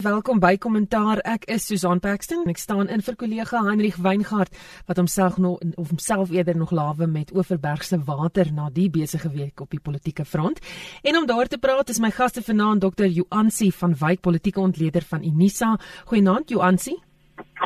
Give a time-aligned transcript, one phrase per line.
[0.00, 1.18] Welkom by Kommentaar.
[1.28, 4.54] Ek is Susan Paxton en ek staan in vir kollega Heinrich Weingart
[4.88, 9.60] wat homself nog of homself eerder nog lawe met Oeverbergse water na die besige week
[9.60, 10.62] op die politieke front.
[11.04, 13.12] En om daar te praat is my gaste vanaand Dr.
[13.12, 15.74] Joansi van Wyk, politieke ontleder van Unisa.
[16.08, 16.96] Goeienaand Joansi.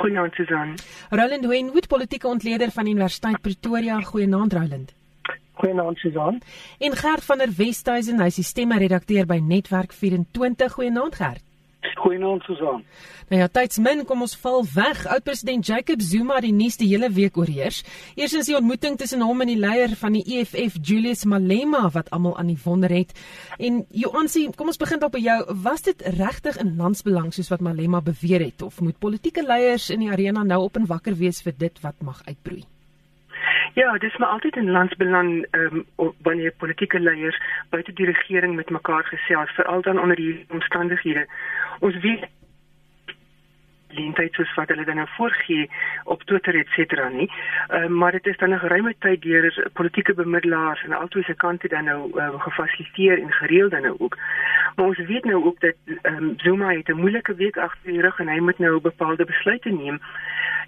[0.01, 0.75] Goeienaand Susan.
[1.11, 4.01] Roland Wenwood, politieke ontleder van Universiteit Pretoria.
[4.01, 4.95] Goeienaand Roland.
[5.53, 6.43] Goeienaand Susan.
[6.79, 10.81] En Gert van der Westhuizen, hy is die stemmeredakteur by Netwerk 24.
[10.81, 11.44] Goeienaand Gert.
[11.95, 12.83] Goeienaand Susan.
[13.29, 15.05] Nou ja, tyds min kom ons val weg.
[15.07, 17.83] Oud-president Jacob Zuma het die nuus die hele week oorheers.
[18.15, 22.37] Eerstens die ontmoeting tussen hom en die leier van die EFF, Julius Malema, wat almal
[22.41, 23.15] aan die wonder het.
[23.59, 25.39] En Joansi, kom ons begin dalk by jou.
[25.65, 30.05] Was dit regtig in landsbelang soos wat Malema beweer het of moet politieke leiers in
[30.05, 32.65] die arena nou op en wakker wees vir dit wat mag uitbroei?
[33.75, 38.55] Ja, dit is maar altyd in landsbelang ehm um, wanneer politieke leiers buite die regering
[38.55, 41.27] met mekaar gesels, veral dan onder hierdie omstandighede.
[41.79, 42.27] Ons weet
[43.95, 45.71] lentheid soos wat hulle dan nou voorgee
[46.05, 47.31] op Twitter et cetera nie.
[47.69, 51.35] Ehm uh, maar dit is dan 'n geruime tyd deur politieke bemiddelaars aan albei se
[51.35, 54.19] kante dan nou uh, gefasiliteer en gereël dan nou ook.
[54.77, 58.01] Maar ons weet nou ook dat ehm um, Zuma het 'n moeilike week agter die
[58.01, 60.01] rug en hy moet nou bepaalde besluite neem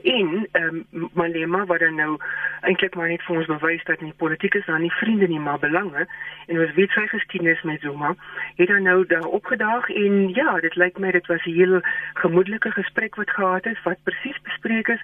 [0.02, 2.18] en ehm um, Malema wat dan nou
[2.60, 5.58] eintlik maar net vir ons bewys dat nie politiek is dan nie vriende nie maar
[5.58, 6.06] belange
[6.46, 8.14] en ons weet sy geskiedenis met Zuma
[8.56, 11.80] het dan nou daar opgedaag en ja dit lyk my dit was 'n heel
[12.14, 15.02] gemoedelike gesprek wat gehad is wat presies bespreek is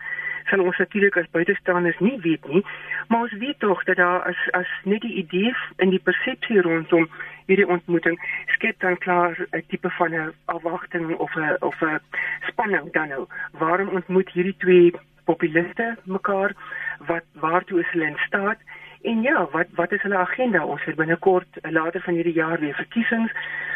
[0.50, 2.64] sal ons natuurlik as buitestanders nie weet nie
[3.08, 7.08] maar ons weet tog dat daar as as net die idee en die persepsie rondom
[7.46, 8.18] hierdie ontmoeting
[8.54, 12.00] skep dan klaar 'n tipe van 'n afwagting of 'n of 'n
[12.48, 13.26] spanning dan nou.
[13.52, 14.92] Waarom ontmoet hierdie twee
[15.24, 16.52] populiste mekaar?
[16.98, 18.58] Wat waartoe is hulle in staat?
[19.02, 20.64] En ja, wat wat is hulle agenda?
[20.64, 23.32] Ons het binnekort later van hierdie jaar weer verkiesings.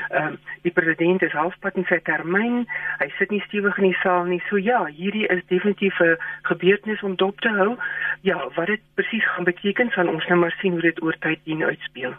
[0.09, 2.67] Ehm um, die president is halfpad in sy termyn.
[2.99, 4.43] Hy sit nie stewig in die saal nie.
[4.49, 7.77] So ja, hierdie is definitief 'n gebeurtenis om dop te hou.
[8.21, 11.39] Ja, wat dit presies gaan beteken, sal ons nou maar sien hoe dit oor tyd
[11.45, 12.15] dien uitspeel.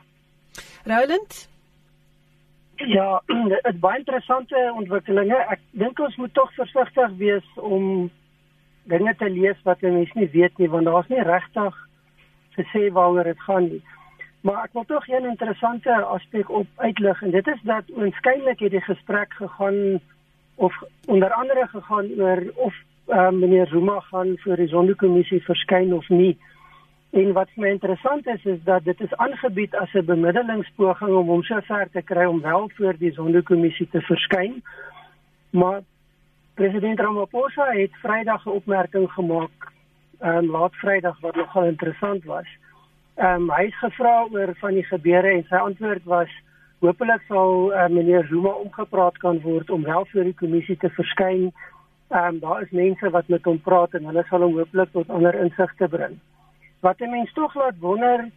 [0.84, 1.50] Roland?
[2.76, 3.22] Ja,
[3.54, 5.36] dit is baie interessante ontwikkelinge.
[5.36, 8.12] Ek dink ons moet tog versigtig wees om
[8.84, 11.87] dinge te lees wat mense nie weet nie, want daar's nie regtig
[12.58, 13.84] gesê waaroor dit gaan nie.
[14.42, 18.72] Maar ek wil tog 'n interessante aspek op uitlig en dit is dat oënskynlik het
[18.72, 20.00] die gesprek gegaan
[20.56, 20.74] of
[21.06, 22.74] onder andere gegaan oor of
[23.08, 26.38] uh, meneer Zuma gaan voor die Sonderkommissie verskyn of nie.
[27.10, 31.28] En wat vir my interessant is is dat dit is aangebied as 'n bemiddelingspoging om
[31.28, 34.64] hom so ver te kry om wel voor die Sonderkommissie te verskyn.
[35.50, 35.82] Maar
[36.54, 39.72] president Ramaphosa het Vrydag 'n opmerking gemaak,
[40.22, 42.48] um, laat Vrydag wat nogal interessant was.
[43.16, 46.30] Ehm um, hy het gevra oor van die gebeure en sy antwoord was
[46.80, 51.52] hopelik sal uh, meneer Zuma omgepraat kan word om wel voor die kommissie te verskyn.
[52.10, 55.10] Ehm um, daar is mense wat met hom praat en hulle sal hom hopelik tot
[55.10, 56.20] ander insigte bring
[56.80, 58.30] wat 'n mens tog laat wonder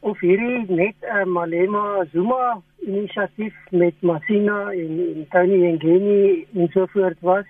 [0.00, 6.68] of hierdie net 'n uh, Malema Zuma inisiatief met Masina en, en Tony Ngeni en
[6.72, 7.44] so voort was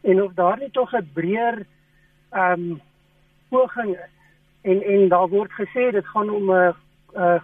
[0.00, 1.66] en of daar nie tog 'n breër
[2.30, 2.80] ehm um,
[3.50, 4.12] poging is
[4.62, 6.74] en en daar word gesê dit gaan om 'n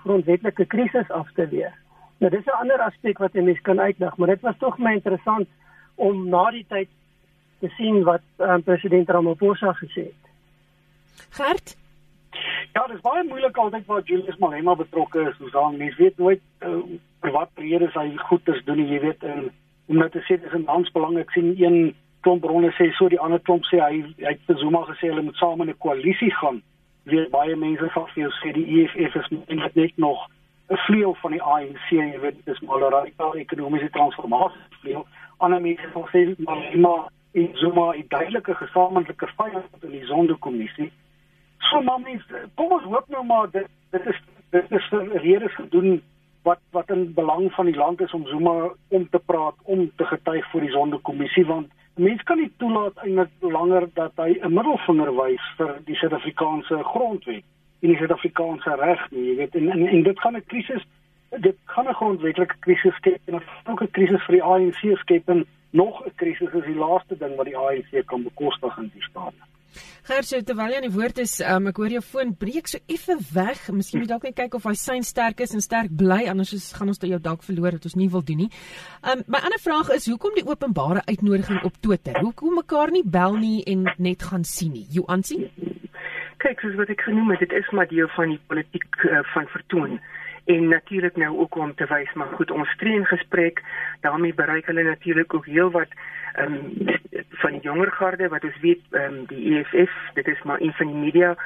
[0.02, 1.72] grondwetlike krisis af te weer.
[2.18, 4.92] Nou dis 'n ander aspek wat 'n mens kan uitlig, maar dit was tog my
[4.92, 5.48] interessant
[5.94, 6.88] om na die tyd
[7.58, 10.24] te sien wat um, president Ramaphosa gesê het.
[11.30, 11.76] Gert
[12.72, 16.18] Ja, dit is baie moeilik altyd waar Julius Malema betrokke is, soos dan mens weet
[16.18, 16.82] nooit uh,
[17.20, 19.46] wat redes hy goed is doen, jy weet, en
[19.86, 21.94] om nou te sê dis 'n landsbelang, ek sien een
[22.26, 25.24] klomp bronne sê so die ander klomp sê hy hy het te Zuma gesê hulle
[25.28, 26.62] moet saam in 'n koalisie gaan.
[27.04, 30.26] Weet baie mense van veel sê die EFF is net net nog
[30.70, 35.06] 'n vleuel van die ANC, jy weet, dis maar 'n radikale ekonomiese transformasie vleuel.
[35.38, 40.92] Ander mense sê Malema en Zuma 'n duidelike gesamentlike vyand in die Sonderkommissie
[41.70, 42.22] So mammies,
[42.54, 44.20] kom ons hoop nou maar dit dit is
[44.54, 46.02] dit is vir redes gedoen
[46.46, 48.54] wat wat in belang van die land is om Zuma
[48.88, 53.30] om te praat, om te getuig vir die sondekommissie want mense kan nie toelaat eintlik
[53.40, 57.44] langer dat hy 'n middelvinger wys vir die Suid-Afrikaanse grondwet
[57.80, 60.84] en die Suid-Afrikaanse reg nie, jy weet en, en en dit gaan 'n krisis
[61.30, 65.46] dit kan 'n grondwetlike krisis skep en ook 'n krisis vir die ANC skep en
[65.70, 69.34] nog 'n krisis is die laaste ding wat die ANC kan bekostig in die staat.
[70.06, 73.16] Gersie, terwyl jy aan die woord is, um, ek hoor jou foon breek so effe
[73.34, 73.62] weg.
[73.74, 76.68] Miskien moet dalk net kyk of hy sein sterk is en sterk bly, anders is,
[76.76, 78.50] gaan ons jou dalk verloor wat ons nie wil doen nie.
[79.06, 82.18] Um my ander vraag is, hoekom die openbare uitnodiging op Twitter?
[82.22, 84.86] Hoekom mekaar nie bel nie en net gaan sien nie?
[84.96, 85.46] Joansi?
[86.42, 89.48] Kyk, soos wat ek genoem het, dit is maar deel van die politiek uh, van
[89.54, 89.98] vertoon
[90.46, 93.62] en natuurlik nou ook om te wys maar goed ons tree in gesprek.
[94.00, 95.88] Daarmee bereik hulle natuurlik ook heelwat
[96.34, 96.94] ehm um,
[97.40, 100.72] van die jonger garde wat ons weet ehm um, die EFF dit is maar een
[100.72, 101.36] van die media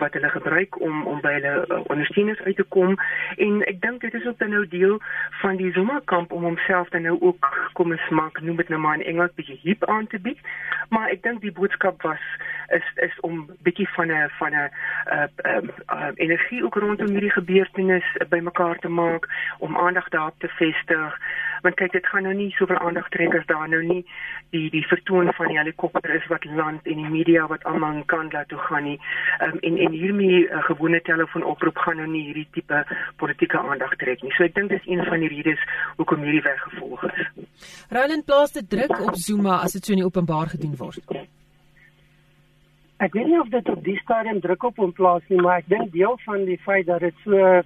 [0.00, 2.96] wat hulle gebruik om om by hulle uh, ondersteuners uit te kom.
[3.36, 4.98] En ek dink dit is ook dan nou deel
[5.42, 8.80] van die Zuma kamp om homself dan nou ook kom ons maak noem dit nou
[8.80, 10.40] maar in Engels bietjie hip aan te bied.
[10.88, 12.24] Maar ek dink die boodskap was
[12.70, 14.70] is is om bietjie van 'n van 'n
[15.12, 15.62] uh, uh,
[15.94, 21.18] uh, energie ook rondom hierdie gebeurtenis bymekaar te maak om aandag daarop te vestig.
[21.62, 24.06] Want kyk dit gaan nou nie soveel aandag trek as daar nou nie
[24.50, 28.04] die die vertoon van die helikopter is wat land en die media wat almal in
[28.04, 29.00] kan laat toe gaan nie.
[29.42, 32.84] Um, en en hiermee 'n uh, gewone telefoonoproep gaan nou nie hierdie tipe
[33.16, 34.32] politieke aandag trek nie.
[34.36, 35.60] So ek dink dis een van die redes
[35.96, 37.26] hoekom hierdie weggevolg is.
[37.90, 40.98] Roland plaas dit druk op Zuma as dit so in openbaar gedoen word?
[43.00, 45.68] Ek weet nie of dit op die stadium druk op hom plaas nie, maar ek
[45.68, 47.62] dink deel van die feit dat dit so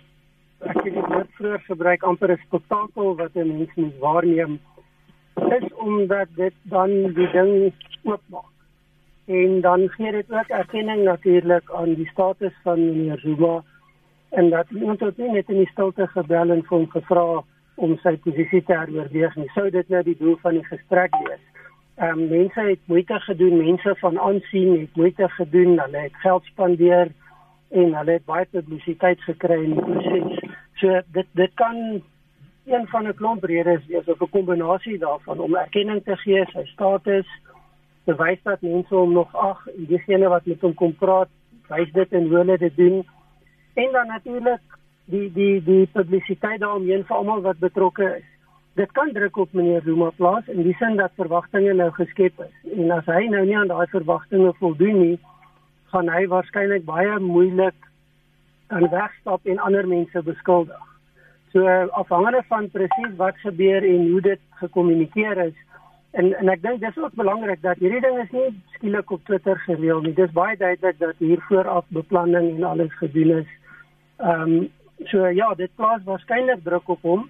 [0.65, 4.61] ek het dit net vroeër gebruik amper 'n spektakel wat 'n mens moet waarneem
[5.59, 7.73] is omdat dit dan die ding
[8.03, 8.54] oopmaak.
[9.27, 13.63] En dan gee dit ook erkenning natuurlik aan die status van meneer Zuma
[14.31, 17.27] en dat iemand tot nie net in die stilte gebel en vir hom gevra
[17.75, 19.51] om sy posisie te heroorweeg nie.
[19.55, 21.43] Sou dit nou die doel van die gesprek wees?
[21.97, 26.45] Ehm um, mense het moeite gedoen, mense van aansien het moeite gedoen, hulle het geld
[26.51, 27.13] spandeer
[27.71, 30.43] en hulle het baie publisiteit gekry in die proses.
[30.83, 32.03] So dit dit kan
[32.67, 36.65] een van 'n klomp redes wees of 'n kombinasie daarvan om erkenning te gee sy
[36.65, 37.27] status,
[38.05, 41.33] te wys dat mense hom nog ag, diegene wat met hom kom praat,
[41.69, 43.03] wys dit en hoe hulle dit doen.
[43.75, 48.31] En dan natuurlik die die die publisiteit daaromheen vir almal wat betrokke is
[48.75, 52.55] dit kan druk op meneer Zuma plaas in die sin dat verwagtinge nou geskep is.
[52.75, 55.19] En as hy nou nie aan daai verwagtinge voldoen nie,
[55.93, 57.87] gaan hy waarskynlik baie moeilik
[58.75, 60.91] aan wegstap en ander mense beskuldig.
[61.55, 61.69] So
[62.01, 65.61] afhangende van presies wat gebeur en hoe dit gekommunikeer is
[66.19, 69.59] en en ek dink dis ook belangrik dat hierdie ding is nie skielik op Twitter
[69.67, 70.15] gereël nie.
[70.15, 73.51] Dis baie duidelik dat hier vooraf beplanning en alles gedoen is.
[74.19, 74.69] Ehm um,
[75.11, 77.29] so ja, dit plaas waarskynlik druk op hom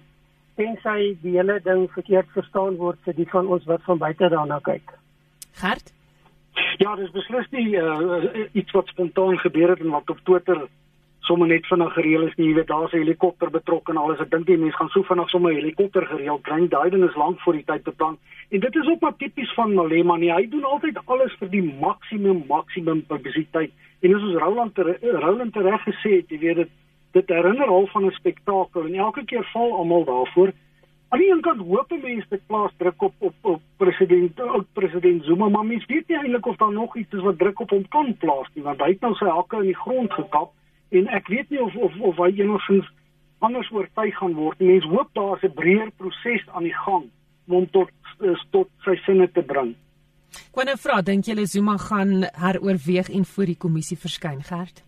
[0.55, 4.59] tensy die hele ding verkeerd verstaan word vir die van ons wat van buite daarna
[4.63, 4.93] kyk.
[5.59, 5.91] Gert?
[6.79, 10.65] Ja, dis beslis nie uh, iets wat spontaan gebeur het en wat op Twitter
[11.25, 12.47] sommer net vinnig gereël is nie.
[12.49, 14.19] Jy weet daar's 'n helikopter betrokke en alles.
[14.19, 16.67] Ek dink die mense gaan so vinnig sommer helikopter gereël kry.
[16.67, 18.17] Daai ding is lank voor die tyd beplan.
[18.49, 20.33] En dit is ook maar tipies van Malema nie.
[20.33, 23.71] Hy doen altyd alles vir die maksimum maksimum publisiteit.
[24.01, 26.69] En as ons Roland Roland reg gesê het, jy weet dit
[27.11, 30.51] dit herinner al van 'n spektakel en elke keer val almal daarvoor.
[31.09, 35.23] Aan die een kant hoop mense dit plaas druk op op, op president oud president
[35.23, 37.87] Zuma, maar mens weet nie eintlik of daar nog iets is wat druk op hom
[37.87, 40.51] kan plaas nie, want hy het nou sy hakke in die grond gekap
[40.95, 42.89] en ek weet nie of of of hy enigstens
[43.39, 44.59] anders oortuig gaan word.
[44.59, 47.05] Mense hoop daar's 'n breër proses aan die gang
[47.47, 47.91] om hom tot
[48.51, 49.75] tot sy sinne te bring.
[50.51, 54.83] Kwenne vra, dink julle Zuma gaan heroorweeg en voor die kommissie verskyn, Gert?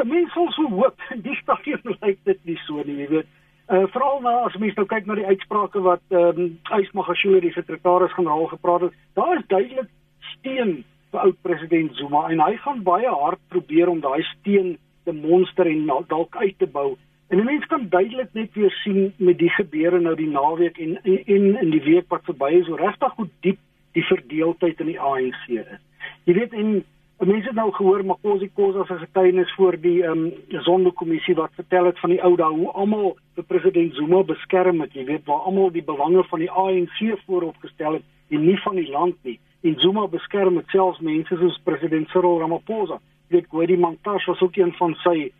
[0.00, 0.96] 'n mens sal so hoop
[1.28, 3.28] die stadium lyk dit nie so nie, jy weet.
[3.70, 7.52] Uh veral nou as mens nou kyk na die uitsprake wat ehm um, Ysmagashule die
[7.52, 9.90] sekretaris generaal gepraat het, daar is duidelik
[10.34, 10.72] steun
[11.18, 15.86] oud president Zuma en hy gaan baie hard probeer om daai steun te monster en
[16.08, 16.96] dalk uit te bou.
[17.30, 20.98] En 'n mens kan duidelik net weer sien met die gebeure nou die naweek en
[21.04, 23.58] en in die week wat verby is, hoe regtig goed diep
[23.92, 25.80] die verdeeldheid in die ANC is.
[26.24, 26.84] Jy weet en
[27.20, 31.84] Mense het nou gehoor Makosi Khoza se getuienis voor die ehm um, sondekommissie wat vertel
[31.84, 35.44] het van die ou dae hoe almal vir president Zuma beskerm het, jy weet, waar
[35.50, 39.36] almal die belange van die ANC voorop gestel het en nie van die land nie.
[39.60, 43.00] En Zuma beskerm het selfs mense soos president Cyril Ramaphosa.
[43.28, 45.32] Jy weet, Gwedi Mantashe was ook een van sy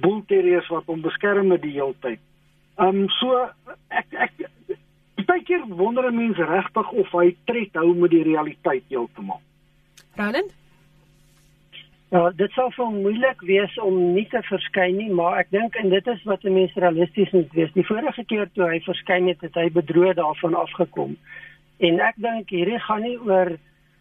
[0.00, 2.22] boelterriers wat hom beskerm het die hele tyd.
[2.80, 3.44] Ehm um, so
[3.88, 4.46] ek ek
[5.26, 9.42] baie keer wonder mense regtig of hy tred hou met die realiteit heeltemal.
[10.16, 10.56] Roland
[12.10, 15.92] Ja, dit sal vir moeilik wees om nie te verskyn nie, maar ek dink en
[15.92, 17.70] dit is wat 'n mens realisties moet wees.
[17.76, 21.16] Die vorige keer toe hy verskyn het, het hy bedroog daarvan afgekom.
[21.80, 23.54] En ek dink hierdie gaan nie oor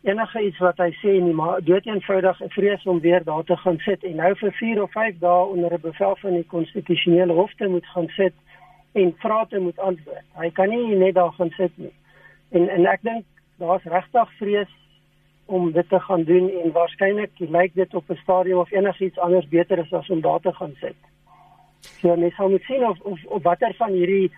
[0.03, 3.55] enige iets wat hy sê nie, maar dood eenvoudig 'n vrees om weer daar te
[3.55, 7.33] gaan sit en nou vir 4 of 5 dae onder 'n bevel van die konstitusionele
[7.33, 8.33] hof te moet gaan sit
[8.93, 10.25] en vrae te moet antwoord.
[10.35, 11.93] Hy kan nie net daar gaan sit nie.
[12.51, 13.25] En en ek dink
[13.57, 14.73] daar's regtig vrees
[15.45, 19.47] om dit te gaan doen en waarskynlik lyk dit op 'n stadium of enigiets anders
[19.47, 20.95] beter is as om daar te gaan sit.
[21.81, 24.31] So mens sal moet sien of of, of watter van hierdie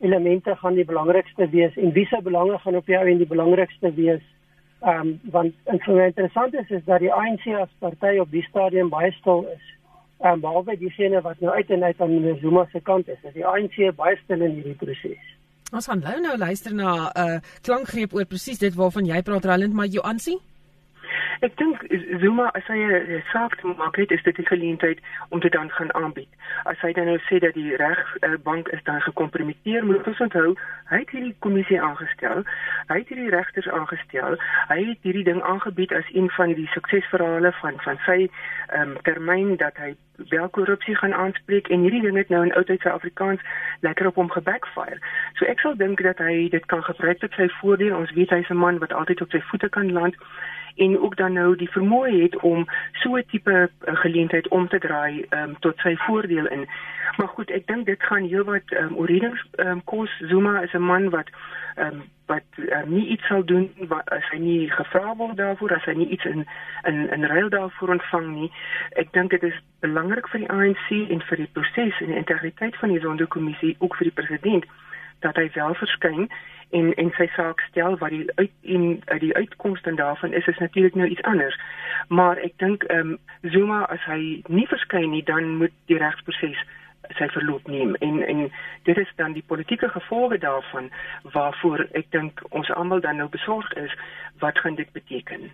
[0.00, 3.92] elemente gaan die belangrikste wees en wie se belange gaan op jou en die belangrikste
[3.94, 4.24] wees.
[4.80, 8.44] Ehm um, want en so interessant is is dat die ANC as party op die
[8.48, 9.64] stadium baie stil is
[10.18, 13.18] en um, behalwe diegene wat nou uit en uit aan meneer Zuma se kant is,
[13.22, 15.32] is die ANC baie stil in hierdie proses.
[15.72, 19.44] Ons gaan nou nou luister na 'n uh, klankgreep oor presies dit waarvan jy praat
[19.44, 20.38] Roland, maar jou aansien?
[21.40, 21.84] Ek dink
[22.20, 22.78] Zuma as hy
[23.32, 26.28] saak te maak het, is dit 'n geleentheid om dit dan gaan aanbied.
[26.64, 30.56] As hy dan nou sê dat die regbank is dan gekompromiteer, moet ons onthou,
[30.88, 32.42] hy het hierdie kommissie aangestel.
[32.86, 34.36] Hy het hierdie regters aangestel.
[34.68, 38.30] Hy het hierdie ding aangebied as een van die suksesverhale van van sy
[38.66, 42.54] ehm um, termyn dat hy wel korrupsie gaan aanspreek en hierdie ding het nou in
[42.54, 43.40] oudheid se Afrikaans
[43.80, 44.98] lekker op hom gebackfire.
[45.34, 47.96] So ek sal dink dat hy dit kan gebruik tot sy voordeel.
[47.96, 50.16] Ons weet hy's 'n man wat altyd op sy voete kan land
[50.76, 54.78] en ook dan nou die vermoë het om so 'n tipe uh, geleentheid om te
[54.78, 56.68] draai um, tot sy voordeel in.
[57.16, 60.10] Maar goed, ek dink dit gaan heelwat um, oorredings um, kos.
[60.18, 61.28] Zuma is 'n man wat
[61.76, 65.84] um, wat uh, nie iets sal doen wat as hy nie gevra word daarvoor, as
[65.84, 66.46] hy nie iets in
[66.82, 68.52] in in ruil daarvoor ontvang nie.
[68.90, 72.76] Ek dink dit is belangrik vir die ANC en vir die proses en die integriteit
[72.76, 74.64] van die sondekommissie ook vir die president
[75.20, 76.28] dat hy wel verskyn
[76.70, 80.58] en en sy saak stel wat die uit en uit die uitkomste daarvan is is
[80.58, 81.58] natuurlik nou iets anders.
[82.08, 86.64] Maar ek dink ehm um, Zuma as hy nie verskyn nie dan moet die regsproses
[87.14, 88.50] sy verloop neem en en
[88.82, 90.90] dit is dan die politieke gevolge daarvan
[91.22, 93.94] waarvoor ek dink ons almal dan nou besorg is
[94.38, 95.50] wat gaan dit beteken.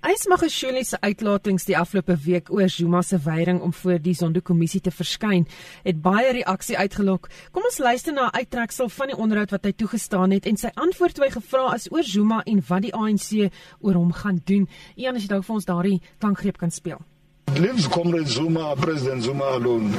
[0.00, 4.90] Ysmagashule se uitlatings die afgelope week oor Zuma se weiering om voor die Zondo-kommissie te
[4.90, 5.44] verskyn,
[5.84, 7.28] het baie reaksie uitgelok.
[7.52, 10.70] Kom ons luister na 'n uittreksel van die onderhoud wat hy toegestaan het en sy
[10.74, 14.68] antwoord toe hy gevra is oor Zuma en wat die ANC oor hom gaan doen.
[14.96, 17.00] Ian, as jy dalk vir ons daardie klankgreep kan speel.
[17.58, 19.92] Leaves Comrade Zuma, President Zuma alone.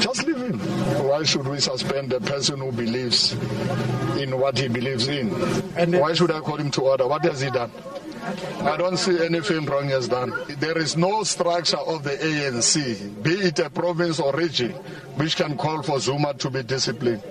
[0.00, 0.58] Just leave him.
[1.08, 3.34] Why should we suspend a person who believes
[4.18, 5.30] in what he believes in?
[5.76, 7.06] And why should I call him to order?
[7.08, 7.70] What has he done?
[8.26, 10.32] I don't see anything wrong has done.
[10.58, 14.72] There is no structure of the ANC, be it a province or region,
[15.14, 17.22] which can call for Zuma to be disciplined.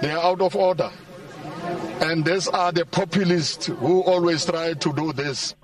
[0.00, 0.90] They are out of order.
[2.00, 5.54] And these are the populists who always try to do this.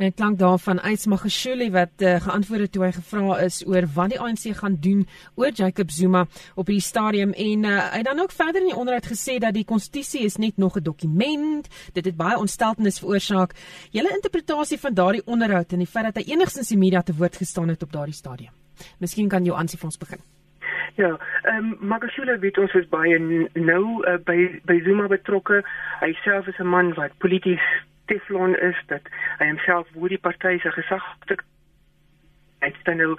[0.00, 4.14] En dit klink daarvan Ysmagashule wat uh, geantwoord het toe hy gevra is oor wat
[4.14, 5.02] die ANC gaan doen
[5.36, 6.22] oor Jacob Zuma
[6.54, 9.52] op hierdie stadium en uh, hy het dan ook verder in die onderhoud gesê dat
[9.52, 11.68] die konstitusie is net nog 'n dokument.
[11.92, 13.52] Dit het baie ontsteltenis veroorsaak.
[13.90, 17.36] Julle interpretasie van daardie onderhoud en die feit dat hy enigstens die media te woord
[17.36, 18.52] gestaan het op daardie stadium.
[18.98, 20.20] Miskien kan jou aansie vir ons begin.
[20.96, 23.18] Ja, ehm um, Magashule weet ons is baie
[23.54, 25.62] nou uh, by by Zuma betrokke.
[26.00, 27.60] Hy self is 'n man wat polities
[28.10, 29.06] Teflon is dat
[29.38, 31.06] hy homself voor die party se gesag
[32.60, 33.14] hy staan nou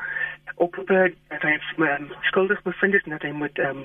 [0.61, 3.83] op dat hy um, skuldig bevind is en dat hy moet um,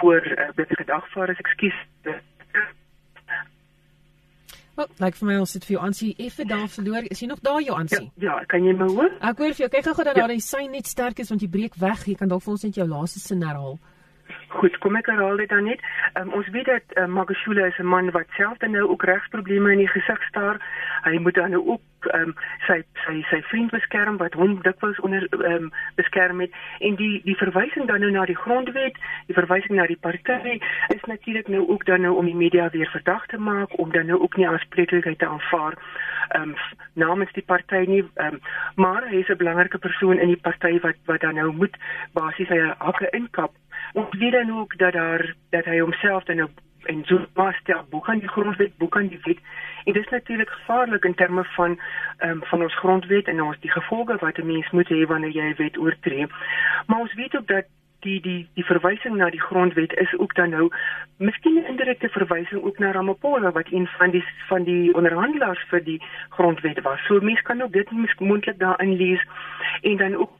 [0.00, 1.78] voor uh, beter gedagvaar is ekskuus
[4.80, 7.04] Oh, like vir my ons het vir jou aansie effe daar verloor.
[7.12, 8.06] Is jy nog daar jou aansie?
[8.14, 9.10] Ja, ja, kan jy my hoor?
[9.18, 9.68] Ek hoor vir jou.
[9.74, 10.22] Kyk gou dat ja.
[10.22, 12.06] daar die sein net sterk is want jy breek weg.
[12.08, 13.76] Jy kan dalk vir ons net jou laaste sin herhaal.
[14.50, 15.82] Goed, kom ek herhaal dit dan net.
[16.18, 19.72] Um, ons weet dat uh, Magashule is 'n man wat self dan nou ook regsprobleme
[19.72, 20.58] in die gesig staar.
[21.02, 21.80] Hy moet dan nou ook
[22.14, 22.34] um,
[22.66, 27.36] sy sy sy vriend beskerm wat hom dikwels onder um, beskerm het en die die
[27.36, 31.86] verwysing dan nou na die grondwet, die verwysing na die party is natuurlik nou ook
[31.86, 35.18] dan nou om die media weer verdag te maak om dan nou ook nie aanspreeklikheid
[35.18, 35.78] te aanvaar
[36.36, 36.54] um,
[36.92, 38.40] namens die party nie um,
[38.74, 41.76] maar hy is 'n belangrike persoon in die party wat wat dan nou moet
[42.12, 43.52] basies sy hakke inkap
[43.92, 46.48] Ons weet dan ook dat daar dat hy homself dan nou
[46.82, 49.38] en so vasstel boek aan die grondwet, boek aan die wet.
[49.84, 51.80] En dit is natuurlik gevaarlik in terme van
[52.18, 55.30] ehm um, van ons grondwet en ons die gevolge wat 'n mens moet hê wanneer
[55.30, 56.26] jy 'n wet oortree.
[56.86, 57.64] Maar ons weet ook dat
[58.00, 60.70] die die die verwysing na die grondwet is ook dan nou
[61.16, 65.84] miskien 'n indirekte verwysing ook na Ramaphosa wat een van die van die onderhandelaars vir
[65.84, 67.04] die grondwet was.
[67.06, 69.26] So mense kan ook dit moontlik daarin lees
[69.80, 70.30] en dan ook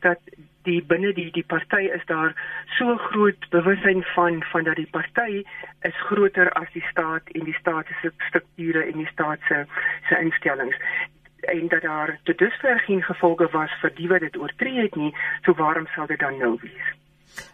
[0.00, 0.18] dat
[0.64, 2.34] die binne die die party is daar
[2.78, 5.42] so groot bewustheid van van dat die party
[5.88, 9.64] is groter as die staat en die staat se strukture en die staat se
[10.08, 10.76] se instellings.
[11.40, 15.12] En dat daar te dusver geen gevolge was vir die wat dit oortree het nie
[15.44, 16.92] so waarom sal dit dan nou wees?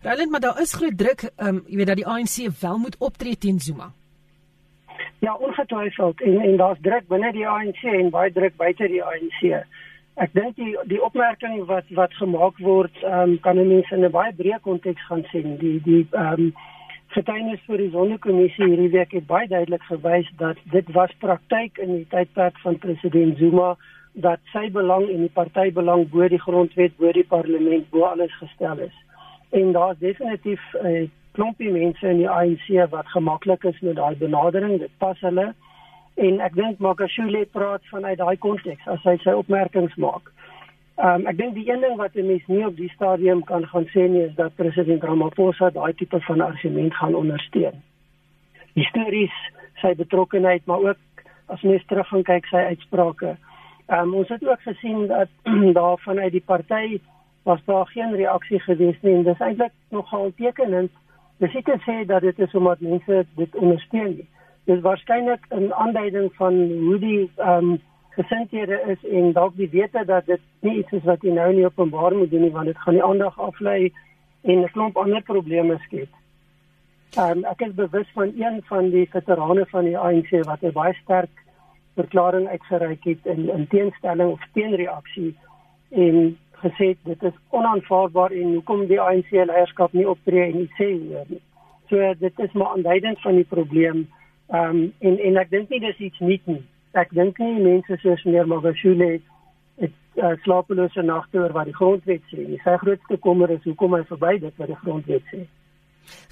[0.03, 3.37] Roland maar daar is groot druk um, jy weet dat die ANC wel moet optree
[3.39, 3.93] teen Zuma.
[5.19, 6.21] Ja ongetwyfeld.
[6.21, 9.67] En en daar's druk binne die ANC en baie druk buite die ANC
[10.17, 14.05] Ek dink die die opmerking wat wat gemaak word, ehm um, kan 'n mens in
[14.05, 15.57] 'n baie breë konteks gaan sien.
[15.57, 16.53] Die die ehm um,
[17.15, 21.95] getuienis vir die Sonderkommissie hierdie week het baie duidelik gewys dat dit was praktyk in
[21.97, 23.77] die tydperk van president Zuma
[24.13, 28.79] dat sy belang en die partybelang bo die grondwet, bo die parlement, bo alles gestel
[28.79, 28.97] is.
[29.51, 34.17] En daar's definitief 'n uh, klompie mense in die ANC wat gemaklik is met daai
[34.17, 34.79] benadering.
[34.79, 35.55] Dit pas hulle
[36.15, 40.33] en ek dink Makashule praat vanuit daai konteks as hy sy opmerkings maak.
[41.01, 43.87] Um, ek dink die een ding wat 'n mens nie op die stadium kan gaan
[43.93, 47.83] sê nie is dat president Ramaphosa daai tipe van argument gaan ondersteun.
[48.75, 49.33] Histories
[49.81, 50.99] sy betrokkeheid, maar ook
[51.47, 53.37] as mens terug gaan kyk sy uitsprake.
[53.89, 55.29] Um, ons het ook gesien dat
[55.79, 57.01] daar vanuit die party
[57.43, 60.93] was daar geen reaksie gewees nie en dis eintlik nogal tekenend.
[61.39, 64.29] Dis nie te sê dat dit is omdat mense dit ondersteun nie.
[64.65, 70.05] Dis waarskynlik 'n aanduiding van hoe die ehm um, gesindhede is en dalk die wete
[70.05, 72.79] dat dit nie iets is wat jy nou nie openbaar moet doen nie want dit
[72.79, 73.93] gaan die aandag aflei
[74.43, 76.09] en 'n klomp ander probleme skep.
[77.17, 80.73] Ehm um, ek is bewus van een van die veterane van die ANC wat 'n
[80.73, 81.31] baie sterk
[81.95, 85.35] verklaring uitgereik het in in teenstelling of teenreaksie
[85.89, 90.89] en gesê dit is onaanvaarbaar en hoekom die ANC leierskap nie optree en iets sê
[90.93, 91.43] hier nie.
[91.89, 94.09] So dit is maar aanduidend van die probleem.
[94.51, 96.63] Ehm um, en en ek dink nie dis iets nuut nie.
[96.99, 99.21] Ek dink nie mense soos meneer Magashule
[99.79, 102.59] het uh, slapelose nagte oor wat die grondwet sê nie.
[102.65, 105.45] Sy grootste kommer is hoekom hy verby dit wat die grondwet sê.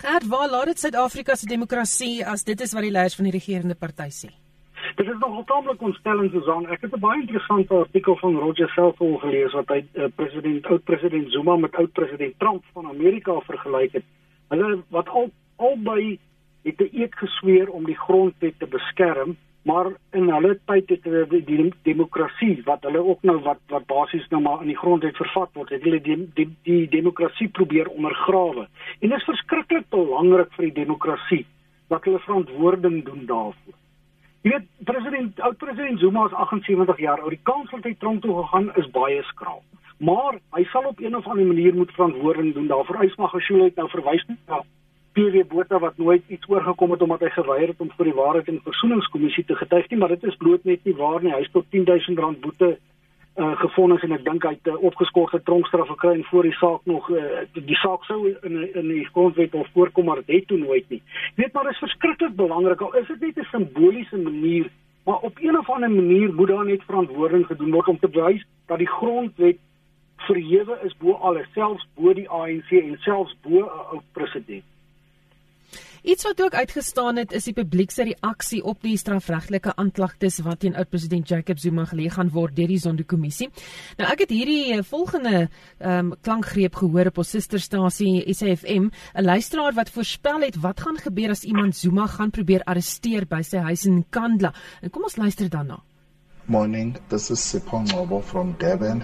[0.02, 3.36] Gert, waar laat dit Suid-Afrika se demokrasie as dit is wat die leiers van die
[3.36, 4.34] regerende party sê?
[4.98, 6.66] Dit is nog taamlik ontstellend Susan.
[6.74, 10.84] Ek het 'n baie interessante artikel van Roger Selfall gelees wat hy uh, president oud
[10.84, 14.04] president Zuma met oud president Trump van Amerika vergelyk het.
[14.48, 16.18] Hulle wat al albei
[16.64, 21.26] het 'n eed gesweer om die grondwet te beskerm, maar in hulle tyd het hulle
[21.28, 25.16] die, die demokrasie wat hulle ook nou wat wat basies nou maar in die grondwet
[25.16, 28.68] vervat word, het hulle die die, die demokrasie probeer ondergrawe.
[29.00, 31.44] En dit is verskriklik belangrik vir die demokrasie
[31.88, 33.76] dat hulle verantwoording doen daarvoor.
[34.46, 37.34] Jy weet president oud president Zuma is 78 jaar oud.
[37.34, 39.62] Die kans dat hy tronk toe gegaan is baie skraal.
[39.98, 43.00] Maar hy sal op een of ander manier moet verantwoording doen daarvoor.
[43.02, 44.62] Hy mag gesien het nou verwys na
[45.18, 48.50] PW Botha wat nooit iets oorgekom het omdat hy geweier het om vir die waarheid
[48.52, 51.32] en versoeningskommissie te getuig nie, maar dit is bloot net nie waar nie.
[51.34, 55.40] Hy is tot 10000 rand boete uh, gefonnis en ek dink hy het uh, opgeskorte
[55.48, 59.58] tronkstraf gekry en voor die saak nog uh, die saak sou in in die grondwet
[59.58, 61.02] al voorkom maar dit het toe nooit nie.
[61.34, 64.70] Jy weet maar dit is verskriklik belangrik al is dit net 'n simboliese manier,
[65.02, 68.46] maar op een of ander manier moet daar net verantwoording gedoen word om te wys
[68.70, 69.58] dat die grondwet
[70.30, 74.62] verhewe is bo alles, selfs bo die ANC en selfs bo 'n ou president.
[76.02, 80.60] Iets wat ook uitgestaan het is die publiek se reaksie op die strafregtelike aanklagtes wat
[80.62, 83.48] teen oud-president Jacob Zuma gelê gaan word deur die Zondo-kommissie.
[83.98, 89.24] Nou ek het hierdie eh, volgende ehm um, klankgreep gehoor op ons susterstasie SAFM, 'n
[89.24, 93.58] luisteraar wat voorspel het wat gaan gebeur as iemand Zuma gaan probeer arresteer by sy
[93.58, 94.54] huis in Kandla.
[94.82, 95.82] En kom ons luister daarna.
[96.46, 99.02] Morning, this is Sipho Ngobo from Durban.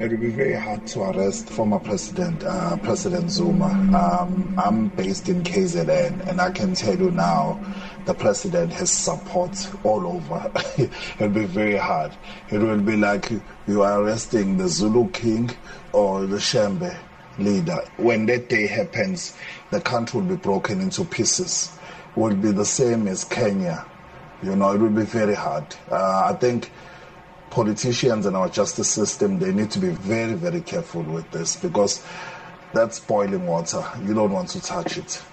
[0.00, 3.66] It will be very hard to arrest former President uh, President Zuma.
[3.94, 7.62] Um, I'm based in KZN, and I can tell you now,
[8.06, 10.50] the president has support all over.
[10.78, 12.16] it will be very hard.
[12.50, 13.30] It will be like
[13.66, 15.50] you are arresting the Zulu king
[15.92, 16.96] or the Shembe
[17.38, 17.80] leader.
[17.98, 19.36] When that day happens,
[19.70, 21.78] the country will be broken into pieces.
[22.16, 23.86] It will be the same as Kenya.
[24.42, 25.66] You know, it will be very hard.
[25.90, 26.70] Uh, I think
[27.50, 32.02] politicians and our justice system, they need to be very, very careful with this because
[32.72, 33.82] that's boiling water.
[34.06, 35.24] You don't want to touch it.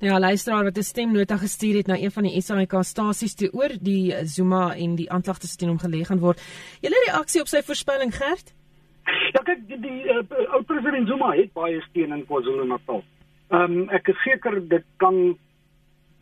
[0.00, 3.68] Ja, luisteraar wat 'n stemnota gestuur het na een van die SAK stasies toe oor
[3.80, 6.40] die Zuma en die aanklagtes teen hom gelê gaan word.
[6.80, 8.54] Julle reaksie op sy voorspelling Gert?
[9.32, 13.04] Ja, kyk, die, die uh, ou president Zuma het baie steun in KwaZulu-Natal.
[13.50, 15.36] Ehm um, ek is seker dit kan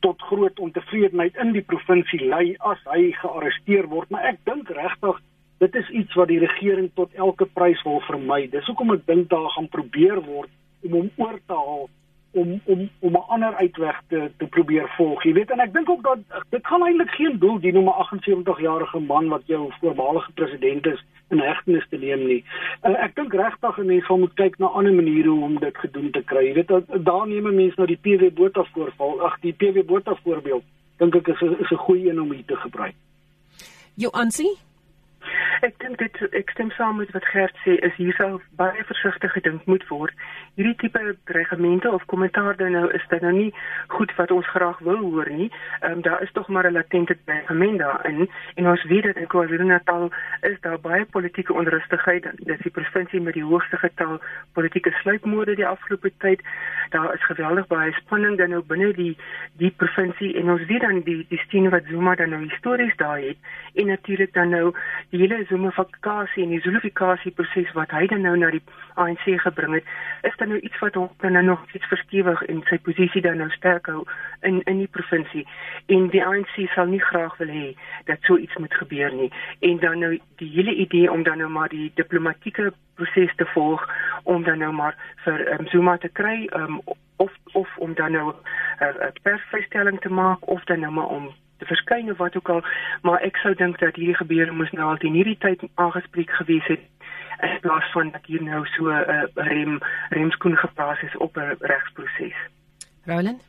[0.04, 5.20] tot groot ontevredenheid in die provinsie lei as hy gearresteer word, maar ek dink regtig
[5.58, 8.44] dit is iets wat die regering tot elke prys wil vermy.
[8.50, 10.52] Dis hoekom ek dink daar gaan probeer word
[10.86, 11.88] om hom oor te haal
[12.40, 15.22] om om om 'n ander uitweg te te probeer volg.
[15.22, 16.18] Jy weet en ek dink ook dat
[16.50, 20.86] dit gaan eintlik geen doel dien om 'n 78 jarige man wat jou voormalige president
[20.86, 22.44] is in hegtenis te neem nie.
[22.82, 26.46] Uh, ek dink regtig mense moet kyk na ander maniere om dit gedoen te kry.
[26.46, 29.20] Jy weet daar neem mense nou die PW Botha voorval.
[29.22, 30.64] Ag die PW Botha voorbeeld
[30.98, 32.94] dink ek is 'n is 'n goeie een om hier te gebruik.
[33.94, 34.56] Jou aansien
[35.66, 39.32] Ek dink dit ek stem saam met wat Gert sê is hier sou baie versigtig
[39.34, 40.14] gedink moet word.
[40.54, 41.00] Hierdie tipe
[41.34, 43.48] regemente of kommentaar dan nou is dit nou nie
[43.94, 45.48] goed wat ons graag wil hoor nie.
[45.80, 49.26] Ehm um, daar is tog maar 'n latente regement daarin en ons weet dat in
[49.26, 52.22] KwaZulu-Natal is daar baie politieke onrustigheid.
[52.22, 54.20] Dit is die provinsie met die hoogste getal
[54.52, 56.40] politieke sluipmoorde die afgelope tyd.
[56.90, 59.16] Daar is geweldig baie spanning dan nou binne die
[59.56, 63.18] die provinsie en ons weet dan die die steun wat Zuma dan nou histories daar
[63.18, 63.36] het
[63.74, 64.74] en natuurlik dan nou
[65.10, 68.62] die hele Zumafikasie en die Zulufikasie proses wat hy dan nou na die
[69.00, 69.86] ANC gebring het,
[70.28, 73.40] is dan nou iets wat hom dan nou nog iets verstewig en sy posisie dan
[73.40, 74.04] nou sterk hou
[74.46, 75.46] in in die provinsie.
[75.86, 77.72] En die ANC sal nie graag wil hê
[78.10, 79.30] dat so iets moet gebeur nie.
[79.60, 83.88] En dan nou die hele idee om dan nou maar die diplomatieke proses te volg
[84.24, 86.80] om dan nou maar vir um, Zuma te kry um,
[87.16, 91.32] of of om dan nou 'n uh, persvrystelling te maak of dan nou maar om
[91.58, 92.62] te verskyn of wat ook al,
[93.02, 96.66] maar ek sou dink dat hierdie gebeure moes nou al teen hierdie tyd aangespreek gewees
[96.66, 96.84] het
[97.42, 99.78] in plaas van dat hier nou so 'n uh, rem
[100.10, 102.38] remskoen geplaas is op 'n regsproses.
[103.04, 103.46] Roland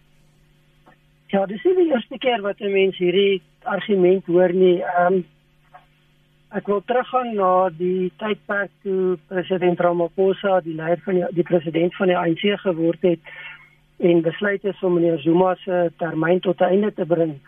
[1.30, 4.82] Ja, dis nie die eerste keer wat 'n mens hierdie argument hoor nie.
[4.82, 5.26] Ehm um,
[6.50, 11.95] ek wil teruggaan na die tydperk toe president Ramaphosa die leier van die, die president
[11.95, 13.19] van die ANC geword het
[13.98, 17.39] en besluit is om meneer Zuma se termyn tot einde te bring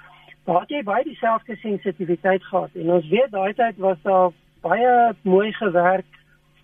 [0.45, 5.13] daar het jy baie dieselfde sensitiwiteit gehad en ons weet daai tyd was daar baie
[5.21, 6.21] mooi gewerk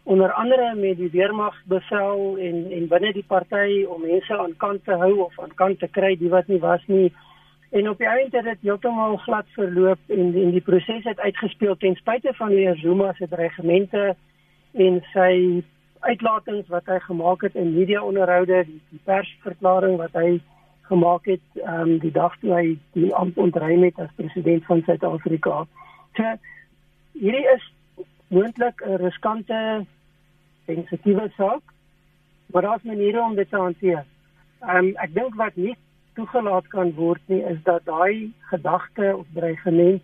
[0.08, 4.96] onder andere met die weermagbevel en en binne die party om mense aan kant te
[5.02, 7.10] hou of aan kant te kry die wat nie was nie.
[7.76, 11.76] En op die einde het dit heeltemal glad verloop en en die proses het uitgespeel
[11.78, 14.16] ten spyte van die Zuma se dreigemente
[14.74, 15.64] en sy
[16.00, 20.40] uitlatings wat hy gemaak het in media onderhoude die, die persverklaring wat hy
[20.88, 24.82] gemaak het ehm um, die dag toe hy die amp ontruim het as president van
[24.86, 25.66] Suid-Afrika.
[26.16, 26.36] So
[27.20, 27.64] hierdie is
[28.28, 29.86] moontlik 'n riskante
[30.66, 31.64] sensitiewe saak,
[32.52, 34.06] maar daar's maniere om dit te hanteer.
[34.62, 35.76] Ehm um, ek dink wat nie
[36.14, 40.02] toegelaat kan word nie is dat daai gedagte of dreigement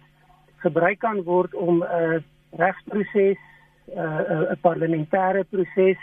[0.58, 3.40] gebruik kan word om 'n regsproses,
[3.88, 6.00] 'n parlementêre proses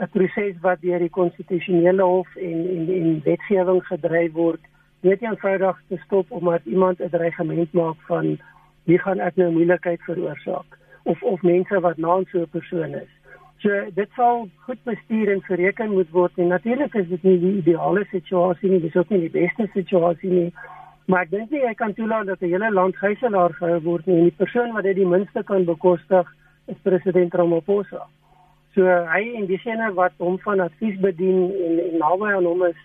[0.00, 4.60] 'n proses wat deur die konstitusionele hof en en en wetgewing gedryf word,
[5.00, 8.38] net eenvoudig te stop omdat iemand 'n dreigement maak van
[8.84, 13.12] wie gaan ek nou moeilikheid veroorsaak of of mense wat naam so 'n persoon is.
[13.62, 17.56] So dit sal goed bestuur en bereken moet word en natuurlik is dit nie die
[17.56, 20.52] ideale situasie nie, dis ook nie die beste situasie nie.
[21.06, 24.16] Maar ek dink nie jy kan toelaat dat 'n hele land gijslaer gehou word nie
[24.16, 26.34] en die persoon wat dit die minste kan bekostig
[26.66, 28.06] is president Ramaphosa.
[28.74, 32.78] So hy en diegene wat hom van advies bedien en, en naby aan hom is,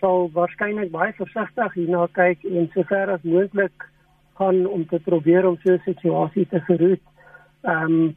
[0.00, 3.88] sal waarskynlik baie versigtig hierna kyk en sover as moontlik
[4.38, 7.04] gaan om te probeer om so 'n situasie te verhoed.
[7.62, 8.16] Ehm um,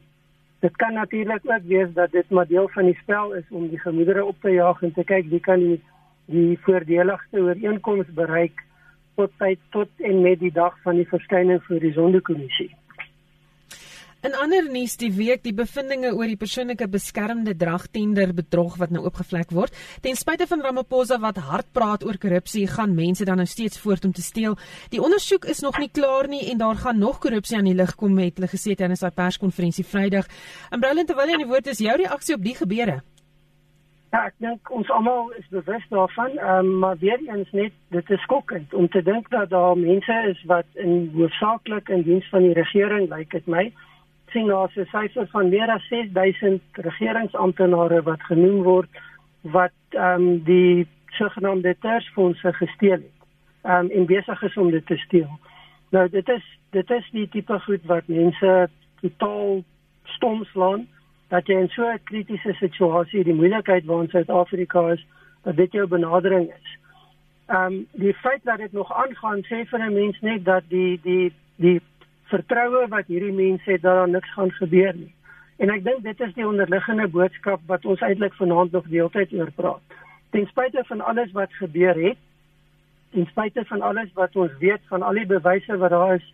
[0.62, 3.80] dit kan natuurlik ook wees dat dit maar deel van die spel is om die
[3.80, 5.80] gemoedere op te jaag en te kyk wie kan die
[6.26, 8.62] die voordeligste ooreenkoms bereik
[9.16, 12.70] tot tyd tot en met die dag van die verskyning voor die sondekommissie.
[14.22, 19.00] In ander nuus die week die bevindinge oor die persoonlike beskermde dragtender bedrog wat nou
[19.02, 19.74] oopgevlek word.
[20.04, 24.06] Ten spyte van Ramaphosa wat hard praat oor korrupsie, gaan mense dan nou steeds voort
[24.06, 24.54] om te steel.
[24.94, 27.96] Die ondersoek is nog nie klaar nie en daar gaan nog korrupsie aan die lig
[27.98, 30.30] kom met hulle gesê tydens daai perskonferensie Vrydag.
[30.70, 33.00] En Brouwen terwyl jy in die woord is, jou reaksie op die gebeure?
[34.14, 38.22] Ja, ek dink ons almal is bewus daarvan, um, maar weer eens net dit is
[38.30, 42.54] skokkend om te dink dat daar mense is wat in hoofsaaklik in diens van die
[42.54, 43.72] regering lyk dit my
[44.32, 48.88] sien daar 'n syfer van meer as 6000 regeringsamptenare wat genoem word
[49.40, 53.18] wat ehm um, die sogenaamde tersfondse gesteel het.
[53.62, 55.38] Ehm um, en besig is om dit te steel.
[55.90, 58.68] Nou dit is dit is die tipe goed wat mense
[59.00, 59.62] totaal
[60.04, 60.86] stom slaan
[61.28, 65.06] dat jy in so 'n kritiese situasie die moeilikheid waarin Suid-Afrika is
[65.42, 66.78] dat dit jou benadering is.
[67.46, 71.00] Ehm um, die feit dat dit nog aangaan sê vir 'n mens net dat die
[71.02, 71.80] die die
[72.32, 75.12] vertroue wat hierdie mense het dat daar niks gaan gebeur nie.
[75.62, 79.52] En ek dink dit is die onderliggende boodskap wat ons eintlik vanaand nog deeltyd oor
[79.58, 79.96] praat.
[80.34, 82.18] Ten spyte van alles wat gebeur het,
[83.12, 86.26] ten spyte van alles wat ons weet van al die bewyse wat daar is,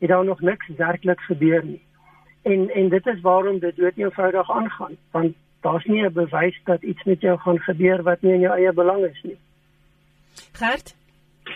[0.00, 1.80] het daar nog niks werklik gebeur nie.
[2.42, 6.82] En en dit is waarom dit dood eenvoudig aangaan, want daar's nie 'n bewys dat
[6.82, 9.38] iets met jou gaan gebeur wat nie in jou eie belang is nie.
[10.52, 10.94] Gert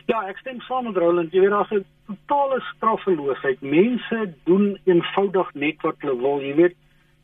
[0.06, 1.32] Ja, ek stem saam met Roland.
[1.32, 3.60] Jy weet daar's 'n totale straffeloosheid.
[3.60, 6.40] Mense doen eenvoudig net wat hulle wil.
[6.40, 6.74] Jy weet,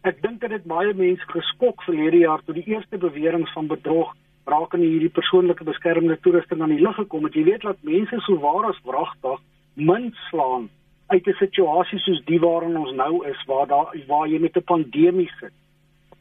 [0.03, 4.15] ek dink dit het baie mense geskok verlede jaar toe die eerste beweringe van bedrog
[4.45, 7.35] rakende hierdie persoonlike beskermde toerusting aan die lig gekom het.
[7.35, 9.41] Jy weet dat mense so waar as wragtig
[9.75, 10.69] min slaan
[11.07, 14.63] uit 'n situasie soos die waarin ons nou is waar daar waar jy met 'n
[14.63, 15.53] pandemie sit.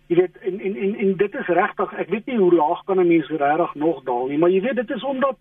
[0.08, 3.00] Jy weet en en en, en dit is regtig, ek weet nie hoe laag kan
[3.00, 5.38] 'n mens regtig nog daal nie, maar jy weet dit is omdat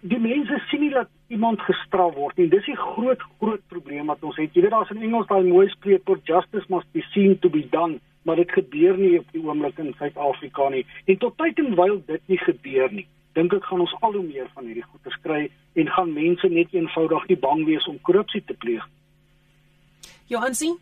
[0.00, 2.48] die mense sien nie dat iemand gestraf word nie.
[2.50, 4.54] Dis die groot groot probleem wat ons het.
[4.54, 8.00] Jy weet daar's in Engels daai mooi spreekwoord justice must be seen to be done,
[8.22, 10.86] maar dit gebeur nie op die oomblik in Suid-Afrika nie.
[11.06, 13.06] En tot tyd en wyl dit nie gebeur nie,
[13.38, 15.42] dink ek gaan ons al hoe meer van hierdie goeie skry
[15.76, 18.84] en gaan mense net eenvoudig nie bang wees om korrupsie te pleeg.
[20.26, 20.74] Johansie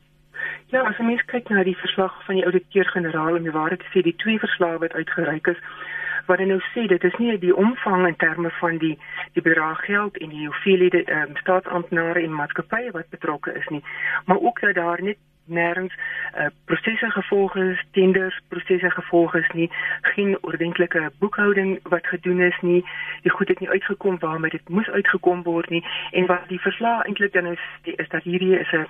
[0.73, 3.91] Ja, as jy mens kyk na die verslag van die ouditeur-generaal om die waarheid te
[3.93, 5.61] sê, die twee verslae wat uitgereik is,
[6.27, 8.99] wat hy nou sê dit is nie die omvang in terme van die
[9.33, 13.85] die bedrag geld en die hoeveelhede um, staatsamptenare en maatskappye wat betrokke is nie,
[14.25, 15.93] maar ook dat daar net nêrens
[16.39, 19.71] uh, prosesse gevolg is, tenders prosesse gevolg is nie,
[20.15, 22.81] geen ordentlike boekhouding wat gedoen is nie,
[23.23, 27.05] die goed het nie uitgekom waarmee dit moes uitgekom word nie en wat die verslag
[27.05, 28.87] eintlik dan is is dat hierdie is 'n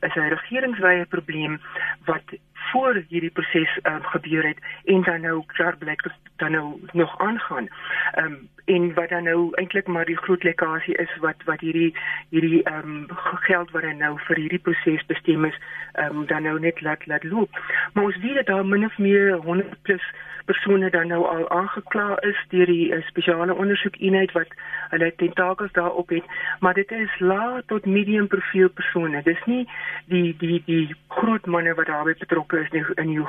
[0.00, 1.60] is 'n regeringswye probleem
[2.04, 2.24] wat
[2.70, 6.02] voor hierdie proses um, gebeur het en dan nou klaar blyk
[6.36, 7.68] dan nou nog aangaan.
[8.12, 11.94] Ehm um, en wat dan nou eintlik maar die groot lekkasie is wat wat hierdie
[12.28, 13.06] hierdie ehm um,
[13.48, 15.58] geld wat nou vir hierdie proses bestem is,
[15.92, 17.60] ehm um, dan nou net laat laat loop.
[17.92, 20.12] Maar ons weet dat daar min of meer 100 plus
[20.44, 24.54] persone dan nou al aangekla is deur die uh, spesiale ondersoekeenheid wat
[24.92, 26.24] hulle tentakels daarop het,
[26.60, 29.22] maar dit is lae tot medium profiel persone.
[29.22, 29.64] Dis nie
[30.12, 30.86] die die die
[31.18, 33.20] groot manne wat daarbey betrokke is nie in die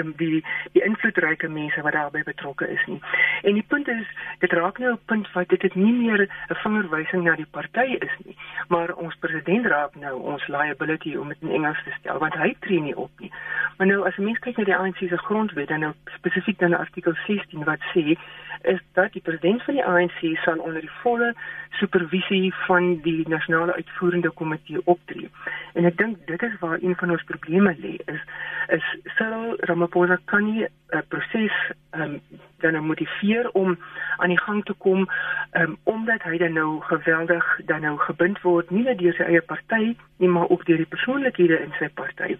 [0.00, 3.00] um, die die invloedryke mense wat daarbey betrokke is nie.
[3.42, 4.06] En die punt is
[4.38, 8.14] dit raak nou 'n punt wat dit nie meer 'n vingerwysing na die party is
[8.24, 8.36] nie,
[8.68, 12.54] maar ons president raak nou ons liability om dit in Engels te stel want hy
[12.60, 13.32] tree nie op nie.
[13.76, 16.74] Maar nou as jy mens kyk na die ANC se grondwet dan nou spesifiek dan
[16.74, 18.16] artikel 16 wat sê
[18.62, 21.34] is dat die president van die ANC sal onder die volle
[21.70, 25.30] supervisie van die nasionale uitvoerende komitee optree.
[25.74, 28.20] En ek dink dit is waar een van ons probleme lê is
[28.68, 31.56] is Cyril Ramaphosa kan nie 'n proses
[31.90, 32.20] um,
[32.58, 33.78] dan nou motiveer om
[34.16, 35.08] aan die gang te kom
[35.52, 39.42] um, omdat hy dan nou geweldig dan nou gebind word nie net deur sy eie
[39.42, 42.36] party nie maar ook deur die persoonlikhede in sy party.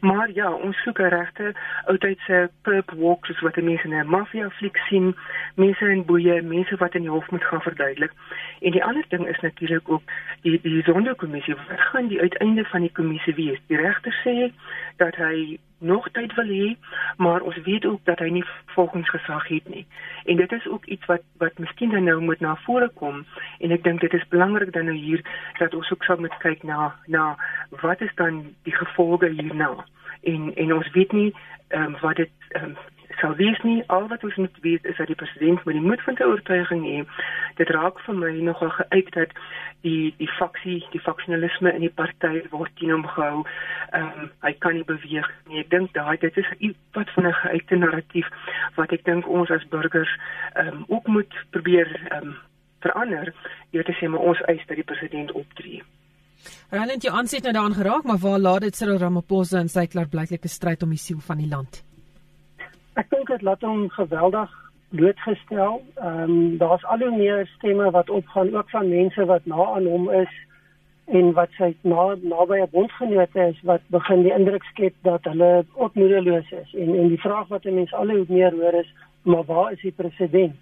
[0.00, 1.52] Maar ja, ons soek regte
[1.92, 5.14] oudtydse perp walks wat mense in 'n maffia fliek sien,
[5.54, 8.12] mense in boeye, mense wat in die hof moet gaan verduidelik.
[8.60, 10.02] En die ander ding is natuurlik ook
[10.42, 11.54] die die sonderkommissie.
[11.54, 13.60] Wat gaan die uiteinde van die kommissie wees?
[13.66, 14.52] Die regter sê
[14.96, 16.76] dat hy nog tyd wil hê,
[17.16, 19.86] maar ons weet ook dat hy nie volgingsgesag het nie.
[20.24, 23.24] En dit is ook iets wat wat miskien dan nou moet na vore kom
[23.58, 25.22] en ek dink dit is belangrik dan nou hier
[25.58, 27.36] dat ons ook sal moet kyk na na
[27.82, 29.84] wat is dan die gevolge hierna.
[30.22, 31.34] En en ons weet nie
[31.68, 32.76] ehm um, wat dit ehm um,
[33.20, 33.82] sal wees nie.
[33.94, 37.04] Al wat ons moet weet is dat die president met die moed van oortuiging hê.
[37.60, 39.34] Dit raak vir my nogal geuit dat
[39.86, 43.44] die die faksie die faksionalisme in die party word teen hom gehou.
[43.92, 45.62] Ehm um, hy kan nie beweeg nie.
[45.62, 48.28] Ek dink daai dit is iets van 'n geuite narratief
[48.76, 50.12] wat ek dink ons as burgers
[50.54, 52.36] ehm um, ook moet probeer ehm um,
[52.80, 53.34] verander
[53.70, 55.82] deur te sê maar ons eis dat die president optree.
[56.70, 60.48] Roland, jy aansit nou daaraan geraak, maar waar laat dit Cyril Ramaphosa in sy klaarblyklike
[60.48, 61.87] stryd om die siel van die land?
[62.98, 64.50] Ek dink dit laat hom geweldig
[64.98, 65.82] blootgestel.
[66.02, 69.86] Ehm um, daar's al hoe meer stemme wat opgaan ook van mense wat na aan
[69.86, 70.32] hom is
[71.04, 75.64] en wat sy na naby 'n bondgenote is wat begin die indruk skep dat hulle
[75.74, 76.74] opmoedeloos is.
[76.74, 78.90] En en die vraag wat mense al hoe meer hoor is,
[79.22, 80.56] maar waar is die president?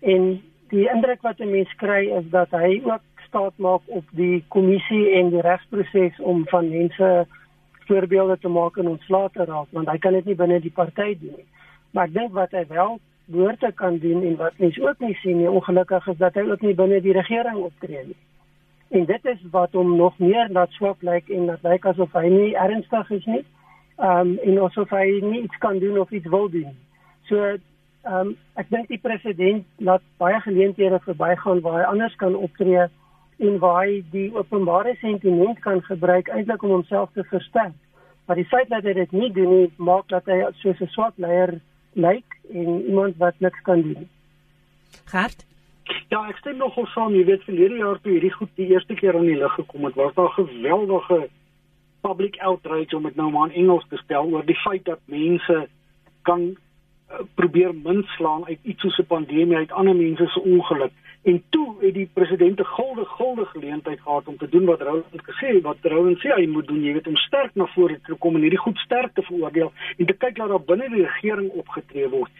[0.00, 4.44] En die indruk wat 'n mens kry is dat hy ook staat maak op die
[4.48, 7.26] kommissie en die regsproses om van mense
[7.86, 11.18] voorbeelde te maak en ontslae te raak want hy kan dit nie binne die party
[11.20, 11.46] doen nie.
[11.90, 12.98] Maar ek dink wat hy wel
[13.28, 16.64] woorde kan doen en wat mense ook nie sien nie, ongelukkig is dat hy ook
[16.64, 18.16] nie binne die regering optree nie.
[18.88, 22.28] En dit is wat hom nog meer laat swak lyk en dat lyk asof hy
[22.32, 23.44] nie ernstig is nie.
[23.98, 26.72] Ehm um, en asof hy nie iets kan doen of iets wil doen.
[27.28, 32.36] So ehm um, ek dink die president laat baie geleenthede verbygaan waar hy anders kan
[32.36, 32.86] optree
[33.38, 37.76] en waar hy die openbare sentiment kan gebruik eintlik om homself te versterk.
[38.26, 41.14] Maar die feit dat hy dit nie doen nie, maak dat hy soos 'n swak
[41.16, 41.60] leier
[41.92, 44.08] lyk en iemand wat niks kan doen.
[45.04, 45.46] Gert
[46.08, 47.14] Ja, ek stem nogal saam.
[47.16, 49.96] Jy weet verlede jaar toe hierdie goed die eerste keer aan die lig gekom het,
[49.96, 51.28] was daar geweldige
[52.04, 55.66] public outrage om dit nou maar in Engels te stel oor die feit dat mense
[56.28, 60.92] kan uh, probeer minslaan uit iets soos 'n pandemie uit ander mense se ongeluk.
[61.22, 65.22] En toe het die president 'n gulde gulde geleentheid gehad om te doen wat Roland
[65.30, 68.14] gesê het, wat Roland sê hy moet doen, jy weet om sterk na vore te
[68.14, 71.50] kom en hierdie goed sterk te veroordeel en te kyk dat daar binne die regering
[71.50, 72.30] opgetree word.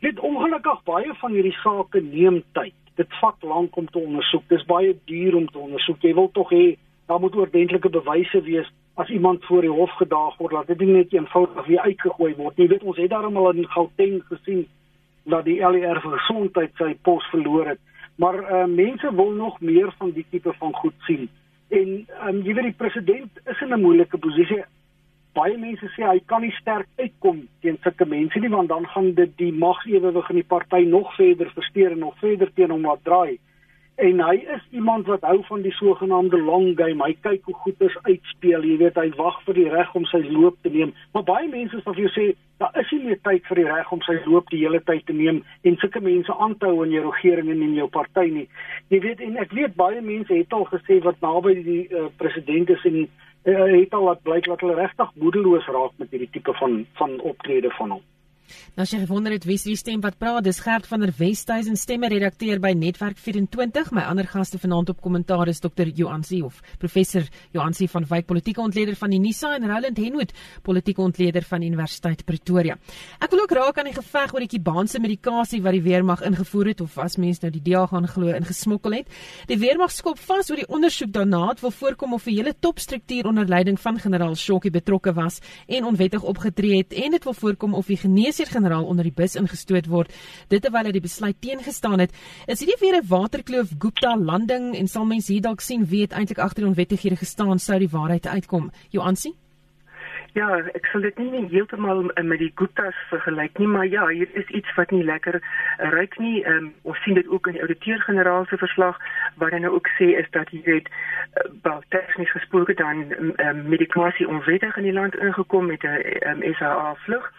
[0.00, 2.74] Dit ongelukkig baie van hierdie sake neem tyd.
[2.94, 4.48] Dit vat lank om te ondersoek.
[4.48, 6.02] Dis baie duur om te ondersoek.
[6.02, 10.36] Jy wil tog hê daar moet oordentlike bewyse wees as iemand voor die hof gedaag
[10.36, 12.66] word dat dit nie net eenvoudig weer uitgegooi word nie.
[12.66, 14.66] Jy weet ons het daarom al in Gauteng gesien
[15.24, 17.80] dat die LER vir gesondheid sy pos verloor het
[18.18, 21.28] maar uh, mense wil nog meer van die tipe van goed sien.
[21.68, 24.64] En um, jy weet die president is in 'n moeilike posisie.
[25.38, 29.12] Baie mense sê hy kan nie sterk uitkom teen sulke mense nie want dan gaan
[29.14, 33.04] dit die magsewewig in die party nog verder versteur en nog verder teen hom laat
[33.04, 33.38] draai.
[33.98, 37.02] En hy is iemand wat hou van die sogenaamde long game.
[37.02, 38.62] Hy kyk hoe goed is uitspeel.
[38.62, 40.92] Jy weet, hy wag vir die reg om sy loop te neem.
[41.16, 42.26] Maar baie mense sal vir jou sê,
[42.62, 45.16] daar is nie meer tyd vir die reg om sy loop die hele tyd te
[45.18, 48.46] neem en sulke mense aan te hou in jou regering en in jou party nie.
[48.94, 52.70] Jy weet, en ek weet baie mense het al gesê wat naby die uh, president
[52.74, 56.54] is en uh, het al laat blyk dat hulle regtig moedeloos raak met hierdie tipe
[56.62, 58.06] van van optrede van hom.
[58.76, 61.76] Nou as jy gewonder het wie se stem wat praat, dis Gert van der Westhuizen,
[61.76, 63.90] stemme redakteur by Netwerk 24.
[63.92, 65.90] My ander gaste vanaand op kommentaar is Dr.
[65.94, 70.32] Joansi of professor Joansi van Wyk, politieke ontleder van die NISA en Roland Henwood,
[70.62, 72.78] politieke ontleder van Universiteit Pretoria.
[73.20, 76.72] Ek wil ook raak aan die geveg oor die Kubaanse medikasie wat die weermag ingevoer
[76.72, 79.12] het of as mense nou die DEA gaan glo ingesmokkel het.
[79.50, 83.26] Die weermag skop vas oor die ondersoek daarna het wil voorkom of 'n hele topstruktuur
[83.26, 87.74] onder leiding van generaal Shokkie betrokke was en onwettig opgetree het en dit wil voorkom
[87.74, 90.12] of die genees geneesheer-generaal onder die bus ingestoot word.
[90.48, 92.14] Dit terwyl hy die besluit teengestaan het.
[92.46, 96.12] Is hierdie weer 'n waterkloof Gupta landing en sal mense hier dalk sien wie het
[96.12, 98.70] eintlik agter die onwettighede gestaan sou die waarheid uitkom?
[98.90, 99.34] Joansi?
[100.34, 104.48] Ja, ek sal dit nie heeltemal met die Guptas vergelyk nie, maar ja, hier is
[104.48, 105.40] iets wat nie lekker
[105.78, 106.44] ruik nie.
[106.44, 109.00] Ehm um, ons sien dit ook in die ouditeur-generaal se verslag
[109.36, 112.96] waar hy nou ook sê is dat weet uh, wel tegnies gesproke dan
[113.36, 117.32] um, medikasie onwettig in die land ingekom met 'n um, SAA vlug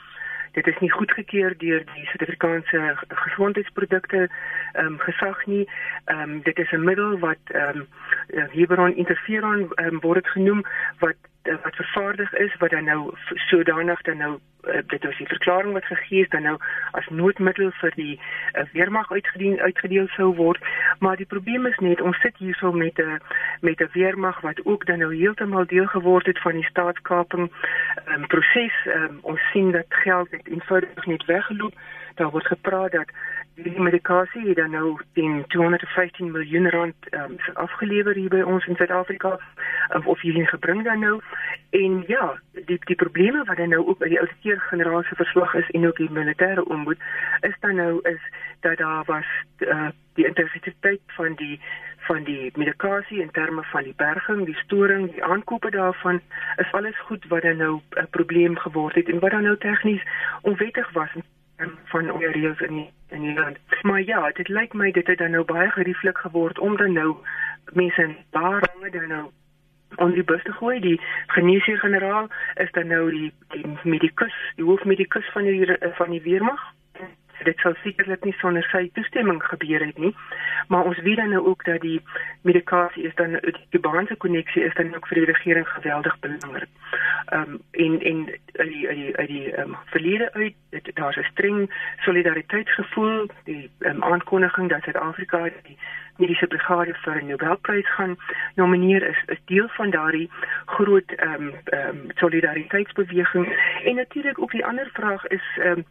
[0.51, 4.27] dit is nie goedgekeur deur die Suid-Afrikaanse gesondheidsprodukte
[4.73, 5.67] ehm um, gesag nie.
[6.05, 7.85] Ehm um, dit is 'n middel wat ehm
[8.33, 10.65] um, Hiberon interferon um, word genoem
[10.99, 11.15] wat
[11.63, 15.85] wat vervaardig is wat dan nou sodanig dan nou uh, dit is die verklaring wat
[15.85, 16.57] gegee is dan nou
[16.91, 20.59] as noodmiddel vir die uh, weermag uitgedien uitgedeel sou word.
[20.99, 23.19] Maar die probleem is net ons sit hierso met 'n
[23.61, 27.51] met 'n weermag wat ook dan nou heeltemal deel geword het van die staatskaping
[28.07, 28.75] um, proses.
[28.85, 31.73] Um, ons sien dat geld het eenvoudig net weggeloop.
[32.15, 33.09] Daar word gepraat dat
[33.63, 38.75] die medikasie het dan nou teen 215 miljoen rand um, afgelewer hier by ons in
[38.75, 39.39] Suid-Afrika.
[39.95, 41.21] Um, of hierheen gebring dan nou.
[41.69, 45.53] En ja die die probleme wat dan nou ook by die ouditeur generaal se verslag
[45.53, 46.97] is en ook die militêre omboed
[47.41, 48.21] is dan nou is
[48.59, 49.25] dat daar was
[49.57, 51.59] uh, die intensiteit van die
[52.09, 56.21] van die medikasie in terme van die berging, die storing, die aankope daarvan
[56.55, 60.03] is alles goed wat dan nou 'n probleem geword het en wat dan nou tegnies
[60.41, 61.09] onwettig was
[61.83, 63.57] van oorreels in in die land.
[63.81, 67.15] Maar ja, dit lyk my dit het dan nou baie gerieflik geword om dan nou
[67.73, 69.29] mense in paar range dan nou
[69.95, 70.79] on die bus te gooi.
[70.79, 76.61] Die geneesheer-generaal is dan nou die, die medikus, die hoofmedikus van die van die weermag
[77.43, 80.15] dit sou sekerlik nie sonder sy toestemming gebeur het nie
[80.69, 82.01] maar ons weet dan nou ook dat die
[82.41, 86.69] medikasie is dan die Kubaanse koneksie is dan ook vir die regering geweldig belangrik.
[87.25, 90.55] Ehm um, en en uit die uit die uit die ehm um, verlede uit
[90.93, 95.77] daar's 'n streng solidariteitsgevoel die um, aankondiging dat Suid-Afrika die
[96.17, 98.17] mediese brigade vir 'n Nobelprys gaan
[98.55, 100.29] nomineer is is deel van daardie
[100.65, 105.85] groot ehm um, ehm um, solidariteitsbeweging en natuurlik ook die ander vraag is ehm um,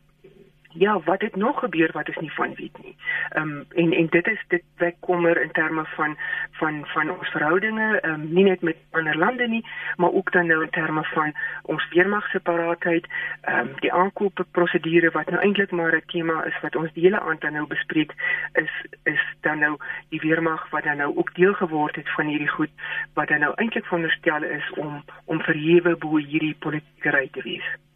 [0.79, 2.97] ja, wat het nog gebeur wat ons nie van weet nie.
[3.29, 6.17] Ehm um, en en dit is dit wek kommer in terme van
[6.51, 9.65] van van ons verhoudinge, ehm um, nie net met ander lande nie,
[9.97, 13.07] maar ook dan nou in terme van ons weermag se paraatheid,
[13.41, 17.03] ehm um, die aankope prosedure wat nou eintlik maar 'n tema is wat ons die
[17.03, 18.13] hele aand dan nou bespreek
[18.53, 19.77] is is dan nou
[20.09, 22.71] die weermag wat dan nou ook deel geword het van hierdie goed
[23.15, 27.88] wat dan nou eintlik veronderstel is om om verhewe bo hierdie politieke ry te wees.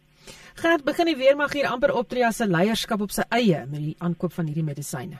[0.55, 3.95] Gert begin die weermag hier amper optree as 'n leierskap op sy eie met die
[3.99, 5.17] aankoop van hierdie medisyne.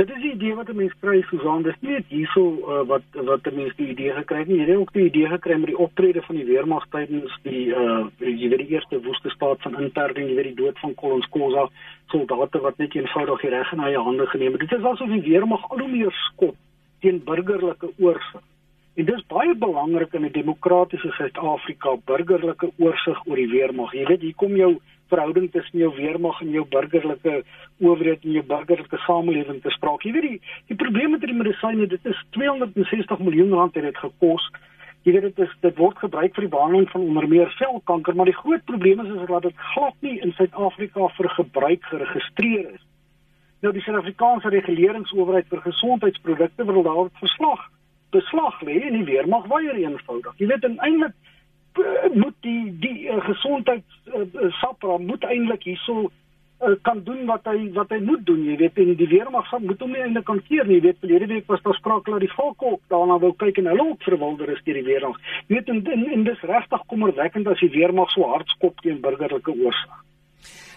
[0.00, 3.76] Dit is die idee wat mense kry Susan, dis nie hierso uh, wat wat mense
[3.76, 4.56] die idee gekry het nie.
[4.62, 8.06] Jy het ook die idee gekry met die optrede van die weermag tydens die uh
[8.18, 11.68] jy weet die eerste woeste staat van interding, jy weet die dood van Collins Kosa,
[12.08, 14.60] soldate wat net eenvoudig die reg in eie hande geneem het.
[14.60, 16.56] Dit is asof die weermag al hoe meer skop
[17.00, 18.44] teen burgerlike oorsig.
[19.00, 23.92] En dis baie belangrik in 'n demokratiese Suid-Afrika, burgerlike oorsig oor die weermag.
[23.92, 24.76] Jy weet, hier kom jou
[25.08, 27.44] verhouding tussen jou weermag en jou burgerlike
[27.78, 30.08] owerheid en jou burgerlike samelewing te sprake.
[30.08, 33.96] Jy weet die die probleem met die medisyne, dit is 260 miljoen rand het dit
[33.96, 34.50] gekos.
[35.02, 38.28] Jy weet dit is dit word gebruik vir die behandeling van onder meer selkanker, maar
[38.28, 42.86] die groot probleem is is dat dit glad nie in Suid-Afrika vir gebruik geregistreer is.
[43.62, 47.70] Nou die Suid-Afrikaanse reguleringsowerheid vir gesondheidsprodukte wil daar verslag
[48.14, 50.38] beslag lê en die weermag weier eenvoudig.
[50.38, 51.14] Jy weet eintlik
[51.80, 57.46] eh, moet die die uh, gesondheids uh, sapra moet eintlik hierso uh, kan doen wat
[57.50, 60.26] hy wat hy moet doen jy weet en die weermag sal moet hom nie eintlik
[60.28, 60.80] kan keer nie.
[60.80, 63.72] Jy weet verlede week was daar sprake dat die volke ook daarna wou kyk en
[63.72, 67.48] hulle ook verwilder is deur die weermag jy weet en, en, en dis regtig kommerwekkend
[67.48, 69.98] as die weermag so hard skop teen burgerlike oorsig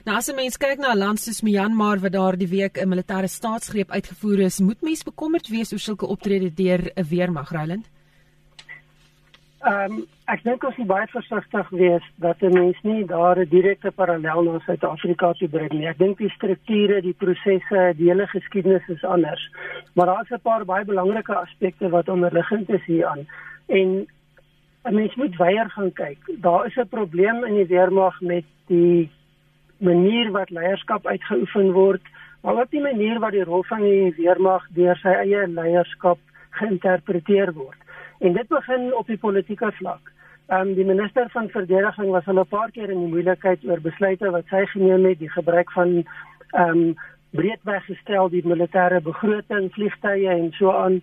[0.04, 2.90] Nou as 'n mens kyk na 'n land soos Myanmar waar daar die week 'n
[2.90, 7.86] militêre staatsgreep uitgevoer is, moet mens bekommerd wees oor sulke optredes deur 'n weermag, Ryland?
[9.62, 13.50] Ehm um, ek dink ons moet baie versigtig wees dat 'n mens nie daar 'n
[13.50, 15.88] direkte parallel na Suid-Afrika toe bring nie.
[15.88, 19.52] Ek dink die strukture, die prosesse, die hele geskiedenis is anders.
[19.94, 23.28] Maar daar is 'n paar baie belangrike aspekte wat onderliggend is hieraan.
[23.68, 24.08] En
[24.84, 26.18] 'n mens moet weier gaan kyk.
[26.42, 29.10] Daar is 'n probleem in die weermag met die
[29.84, 32.02] manier wat leierskap uitgeoefen word,
[32.42, 36.20] maar ook die manier wat die rol van die weermag deur sy eie leierskap
[36.60, 37.80] geïnterpreteer word.
[38.20, 40.12] En dit begin op die politieke vlak.
[40.52, 43.82] Ehm um, die minister van verdediging was al 'n paar keer in die moeilikheid oor
[43.82, 46.04] besluite wat sy geneem het, die gebruik van
[46.52, 46.96] ehm um,
[47.32, 51.02] breedweg gestel die militêre begroting, vliegtye en so aan.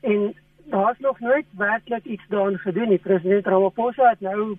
[0.00, 0.34] En
[0.70, 2.98] daar's nog nooit werklik iets daaraan gedoen nie.
[2.98, 4.56] President Ramaphosa het nou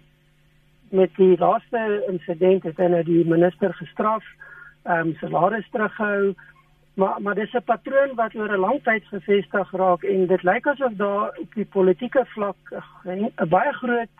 [0.89, 4.23] met die laaste insident het hy nou die minister gestraf,
[4.83, 6.35] ehm um, salaris teruggehou
[6.97, 10.67] maar maar dis 'n patroon wat oor 'n lang tyd gevestig raak en dit lyk
[10.67, 12.57] asof daar op die politieke vlak
[13.05, 14.13] 'n baie groot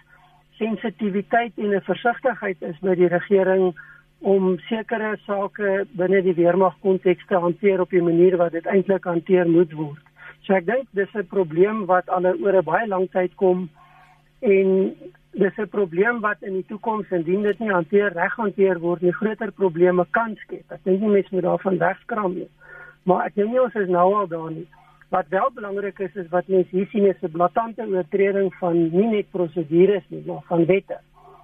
[0.51, 3.80] sensitiwiteit en 'n versigtigheid is by die regering
[4.20, 9.03] om sekere sake binne die weermag konteks te hanteer op 'n manier wat dit eintlik
[9.03, 10.03] hanteer moet word.
[10.41, 13.70] So ek dink dis 'n probleem wat al oor 'n baie lang tyd kom
[14.39, 14.95] en
[15.38, 19.14] dis 'n probleem wat in die toekoms indien dit nie hanteer reg hanteer word, nie
[19.14, 20.72] groter probleme kan skep.
[20.72, 22.50] Ek dink nie mense moet daarvan wegskram nie.
[23.04, 24.68] Maar ek dink nie ons is nou al daar nie.
[25.10, 29.08] Wat wel belangrik is is wat mense hier sien is 'n blaatante oortreding van nie
[29.08, 30.98] net prosedures nie, maar van wette.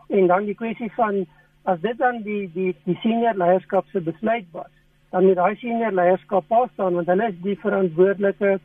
[0.09, 1.25] En dan die kwessie van
[1.63, 4.71] as dit dan die die die senior leierskap se besluit was,
[5.11, 8.59] dan moet daai senior leierskap pas staan want hulle is die verantwoordelike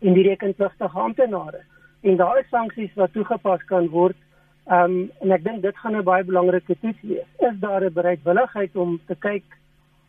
[0.00, 1.60] en die rekenpligtige amptenare.
[2.00, 4.16] En daar is sanksies wat toegepas kan word.
[4.66, 7.26] Ehm um, en ek dink dit gaan 'n baie belangrike toets wees.
[7.38, 9.44] Is daar 'n bereidwilligheid om te kyk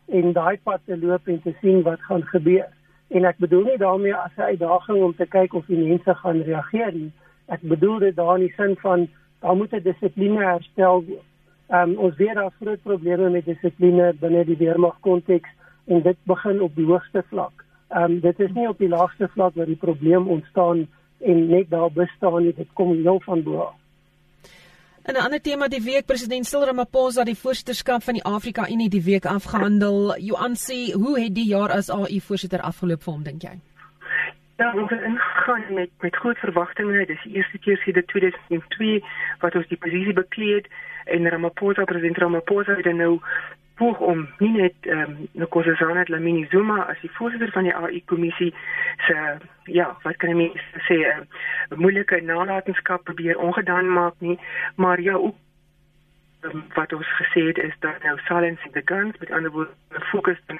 [0.07, 2.67] en daai pad te loop en te sien wat gaan gebeur.
[3.07, 6.41] En ek bedoel nie daarmee as 'n uitdaging om te kyk of die mense gaan
[6.41, 7.11] reageer nie.
[7.47, 9.07] Ek bedoel dit daar in die sin van
[9.39, 11.27] daar moet 'n dissipline herstel word.
[11.69, 15.49] Ehm um, ons weet daar groot probleme met dissipline binne die weermag konteks
[15.85, 17.65] en dit begin op die hoogste vlak.
[17.89, 20.87] Ehm um, dit is nie op die laagste vlak waar die probleem ontstaan
[21.19, 23.84] en net daar bestaan nie, dit kom heel van bo af.
[25.05, 28.89] En 'n ander tema die week president Cyril Ramaphosa die voorsitterskap van die Afrika Unie
[28.89, 30.17] die week afgehandel.
[30.17, 33.59] Johan sê, hoe het die jaar as AU voorsitter afgeloop vir hom dink jy?
[34.57, 37.05] Ja, ons het ingegaan met met groot verwagtinge.
[37.05, 39.03] Dis die eerste keer sedert 2002
[39.39, 40.67] wat ons die posisie bekleed
[41.05, 43.19] en Ramaphosa president Ramaphosa het nou
[43.75, 48.01] poog om nie net ehm um, Nkosazana Dlamini Zuma as die voorsitter van die AI
[48.05, 48.53] kommissie
[49.07, 50.51] se ja, wat kan ek mee
[50.87, 51.25] sê 'n
[51.71, 54.39] uh, moeilike nalatenskap probeer ongedaan maak nie,
[54.75, 55.35] maar ja ook
[56.41, 60.39] um, wat ons gesê het is dat nou silence the guns met ander woorde fokus
[60.47, 60.59] op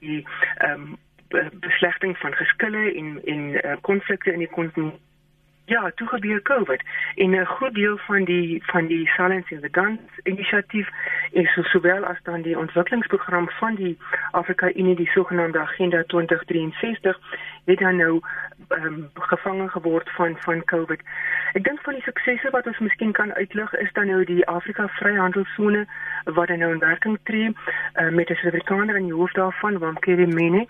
[0.00, 0.26] die
[0.56, 0.98] ehm um,
[1.60, 5.00] beslegting van geskille en en uh, konflikte in die kontinent
[5.64, 6.82] Ja, toe gebeur COVID
[7.14, 10.88] en 'n groot deel van die van die Silence in the Guns inisiatief
[11.30, 13.98] is so sowel as dan die ontwikkelingsprogram van die
[14.30, 17.18] Afrika Unie die sogenaamde Agenda 2063
[17.64, 18.20] het dan nou
[18.68, 21.00] um, gevange geword van van COVID.
[21.52, 24.88] Ek dink van die suksese wat ons miskien kan uitlig is dan nou die Afrika
[24.88, 25.86] Vryhandelsone
[26.24, 30.26] wat dan nou in werking tree uh, met 'n Suid-Afrikaner in die hoof daarvan, Wamkele
[30.26, 30.66] Mene.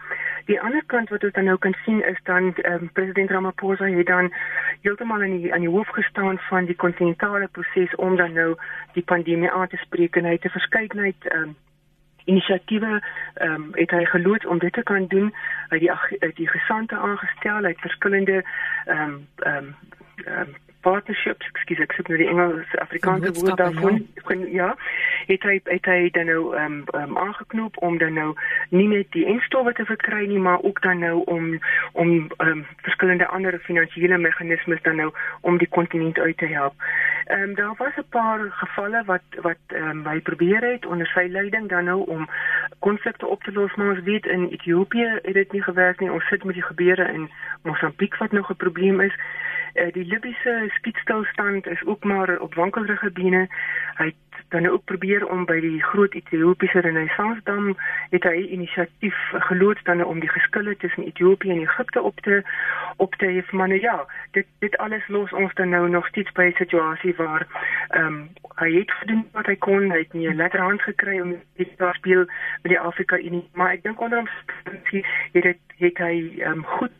[0.47, 4.07] Die ander kant wat ons dan nou kan sien is dan um, president Ramaphosa het
[4.07, 4.33] dan
[4.81, 8.57] heeltemal aan die aan die hoof gestaan van die kontinentale proses om dan nou
[8.93, 11.57] die pandemie aan te spreek en hy het 'n verskeidenheid um,
[12.25, 13.03] inisiatiewe
[13.35, 15.35] ehm um, het hy geloods om dit te kan doen.
[15.69, 18.45] Hy het die die gesante aangestel, hy het verskillende
[18.87, 19.75] ehm um, ehm um,
[20.27, 24.01] um, partnerships, ekskuus, ek sê nou die Engels Afrikaanse woord daarvan.
[24.27, 24.51] Ja.
[24.53, 24.69] ja,
[25.27, 28.35] het hy het hy dan nou ehm um, um, aangeknoop om dan nou
[28.71, 31.59] nie net die instowwe te verkry nie, maar ook dan nou om
[31.93, 35.11] om ehm um, verskillende ander finansiële meganismes dan nou
[35.41, 36.75] om die kontinent uit te help.
[37.27, 41.07] Ehm um, daar was 'n paar gevalle wat wat ehm um, hy probeer het onder
[41.07, 42.29] sy leiding dan nou om
[42.79, 46.13] konflikte op te los, maar ons weet in Ethiopië het dit nie gewerk nie.
[46.13, 47.31] Ons sit met die gebeure in
[47.63, 49.15] Mosambiek wat nog 'n probleem is.
[49.75, 53.49] Uh, die Libiese skietstilstand is ook maar op wankelrige bene.
[53.97, 57.73] Hy het dan ook probeer om by die groot Ethiopiese Renaissansdam
[58.11, 59.17] het hy inisiatief
[59.49, 62.43] geloods dan om die geskille tussen Ethiopië en Egipte op te
[62.97, 63.53] op te hef.
[63.53, 67.15] Maar nou ja, dit dit alles los ons dan nou nog steeds by 'n situasie
[67.17, 67.47] waar
[67.89, 71.21] ehm um, hy het gedoen wat hy kon, hy het nie 'n lekker hand gekry
[71.21, 72.25] om die speel
[72.63, 74.29] met die Afrika Unie, maar ek dink onder hom
[75.33, 76.93] het het hy ehm um, goed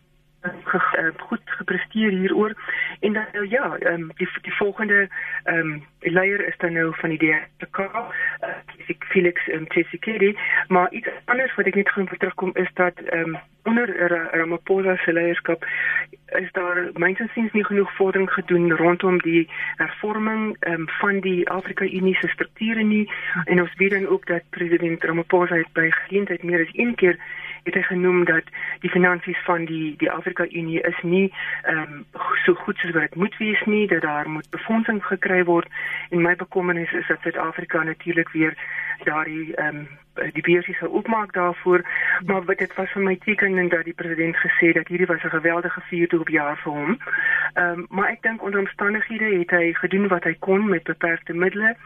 [0.43, 2.53] ge, uh, goed gepresteer hieroor.
[3.01, 5.09] En dan nou ja, ehm um, die die volgende
[5.45, 8.49] ehm um, leier is dan nou van die DFK, uh,
[8.99, 10.39] Felix um, Tshisekedi,
[10.69, 13.97] maar iets anders wat ek net gaan terugkom is dat ehm um, onder
[14.33, 15.67] Ramaphosa se leierskap
[16.27, 22.15] is daar mynsinsiens nie genoeg vordering gedoen rondom die hervorming um, van die Afrika Unie
[22.15, 23.11] se strukture nie.
[23.45, 27.19] En ons weet dan ook dat president Ramaphosa het by geleentheid meer as een keer
[27.63, 28.45] het hy genoem dat
[28.81, 31.33] die finansies van die die Afrika Unie is nie
[31.63, 32.05] ehm um,
[32.45, 35.69] so goed soos wat dit moet wees nie dat daar moet befondsing gekry word.
[36.11, 38.57] En my bekommernis is dat Suid-Afrika natuurlik weer
[39.05, 41.85] daardie ehm um, die beursie sou oopmaak daarvoor
[42.27, 45.37] maar wat dit was vir my teken dat die president gesê dat hierdie was 'n
[45.37, 46.99] geweldige vuurdoopjaar vir hom.
[47.55, 51.33] Ehm um, maar ek dink onder omstandighede het hy gedoen wat hy kon met beperkte
[51.33, 51.77] middele.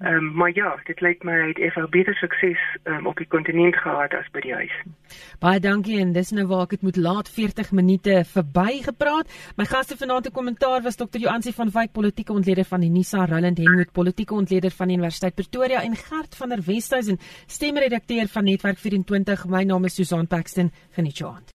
[0.00, 3.26] Ehm um, maar ja, dit lyk my hy het effe beter sukses um, op die
[3.26, 4.74] kontinent gehad as by die huis.
[5.38, 9.26] Baie dankie en dis nou waar ek dit moet laat 40 minute verby gepraat.
[9.56, 11.18] My gaste vanaand se kommentaar was Dr.
[11.18, 15.34] Joansi van Wyk, politieke ontleder van die Nisa Roland Henwood, politieke ontleder van die Universiteit
[15.34, 19.46] Pretoria en Gert van der Westhuizen, stemredakteur van Netwerk 24.
[19.46, 20.72] My naam is Susan Paxton.
[20.90, 21.52] Geniet jou aand.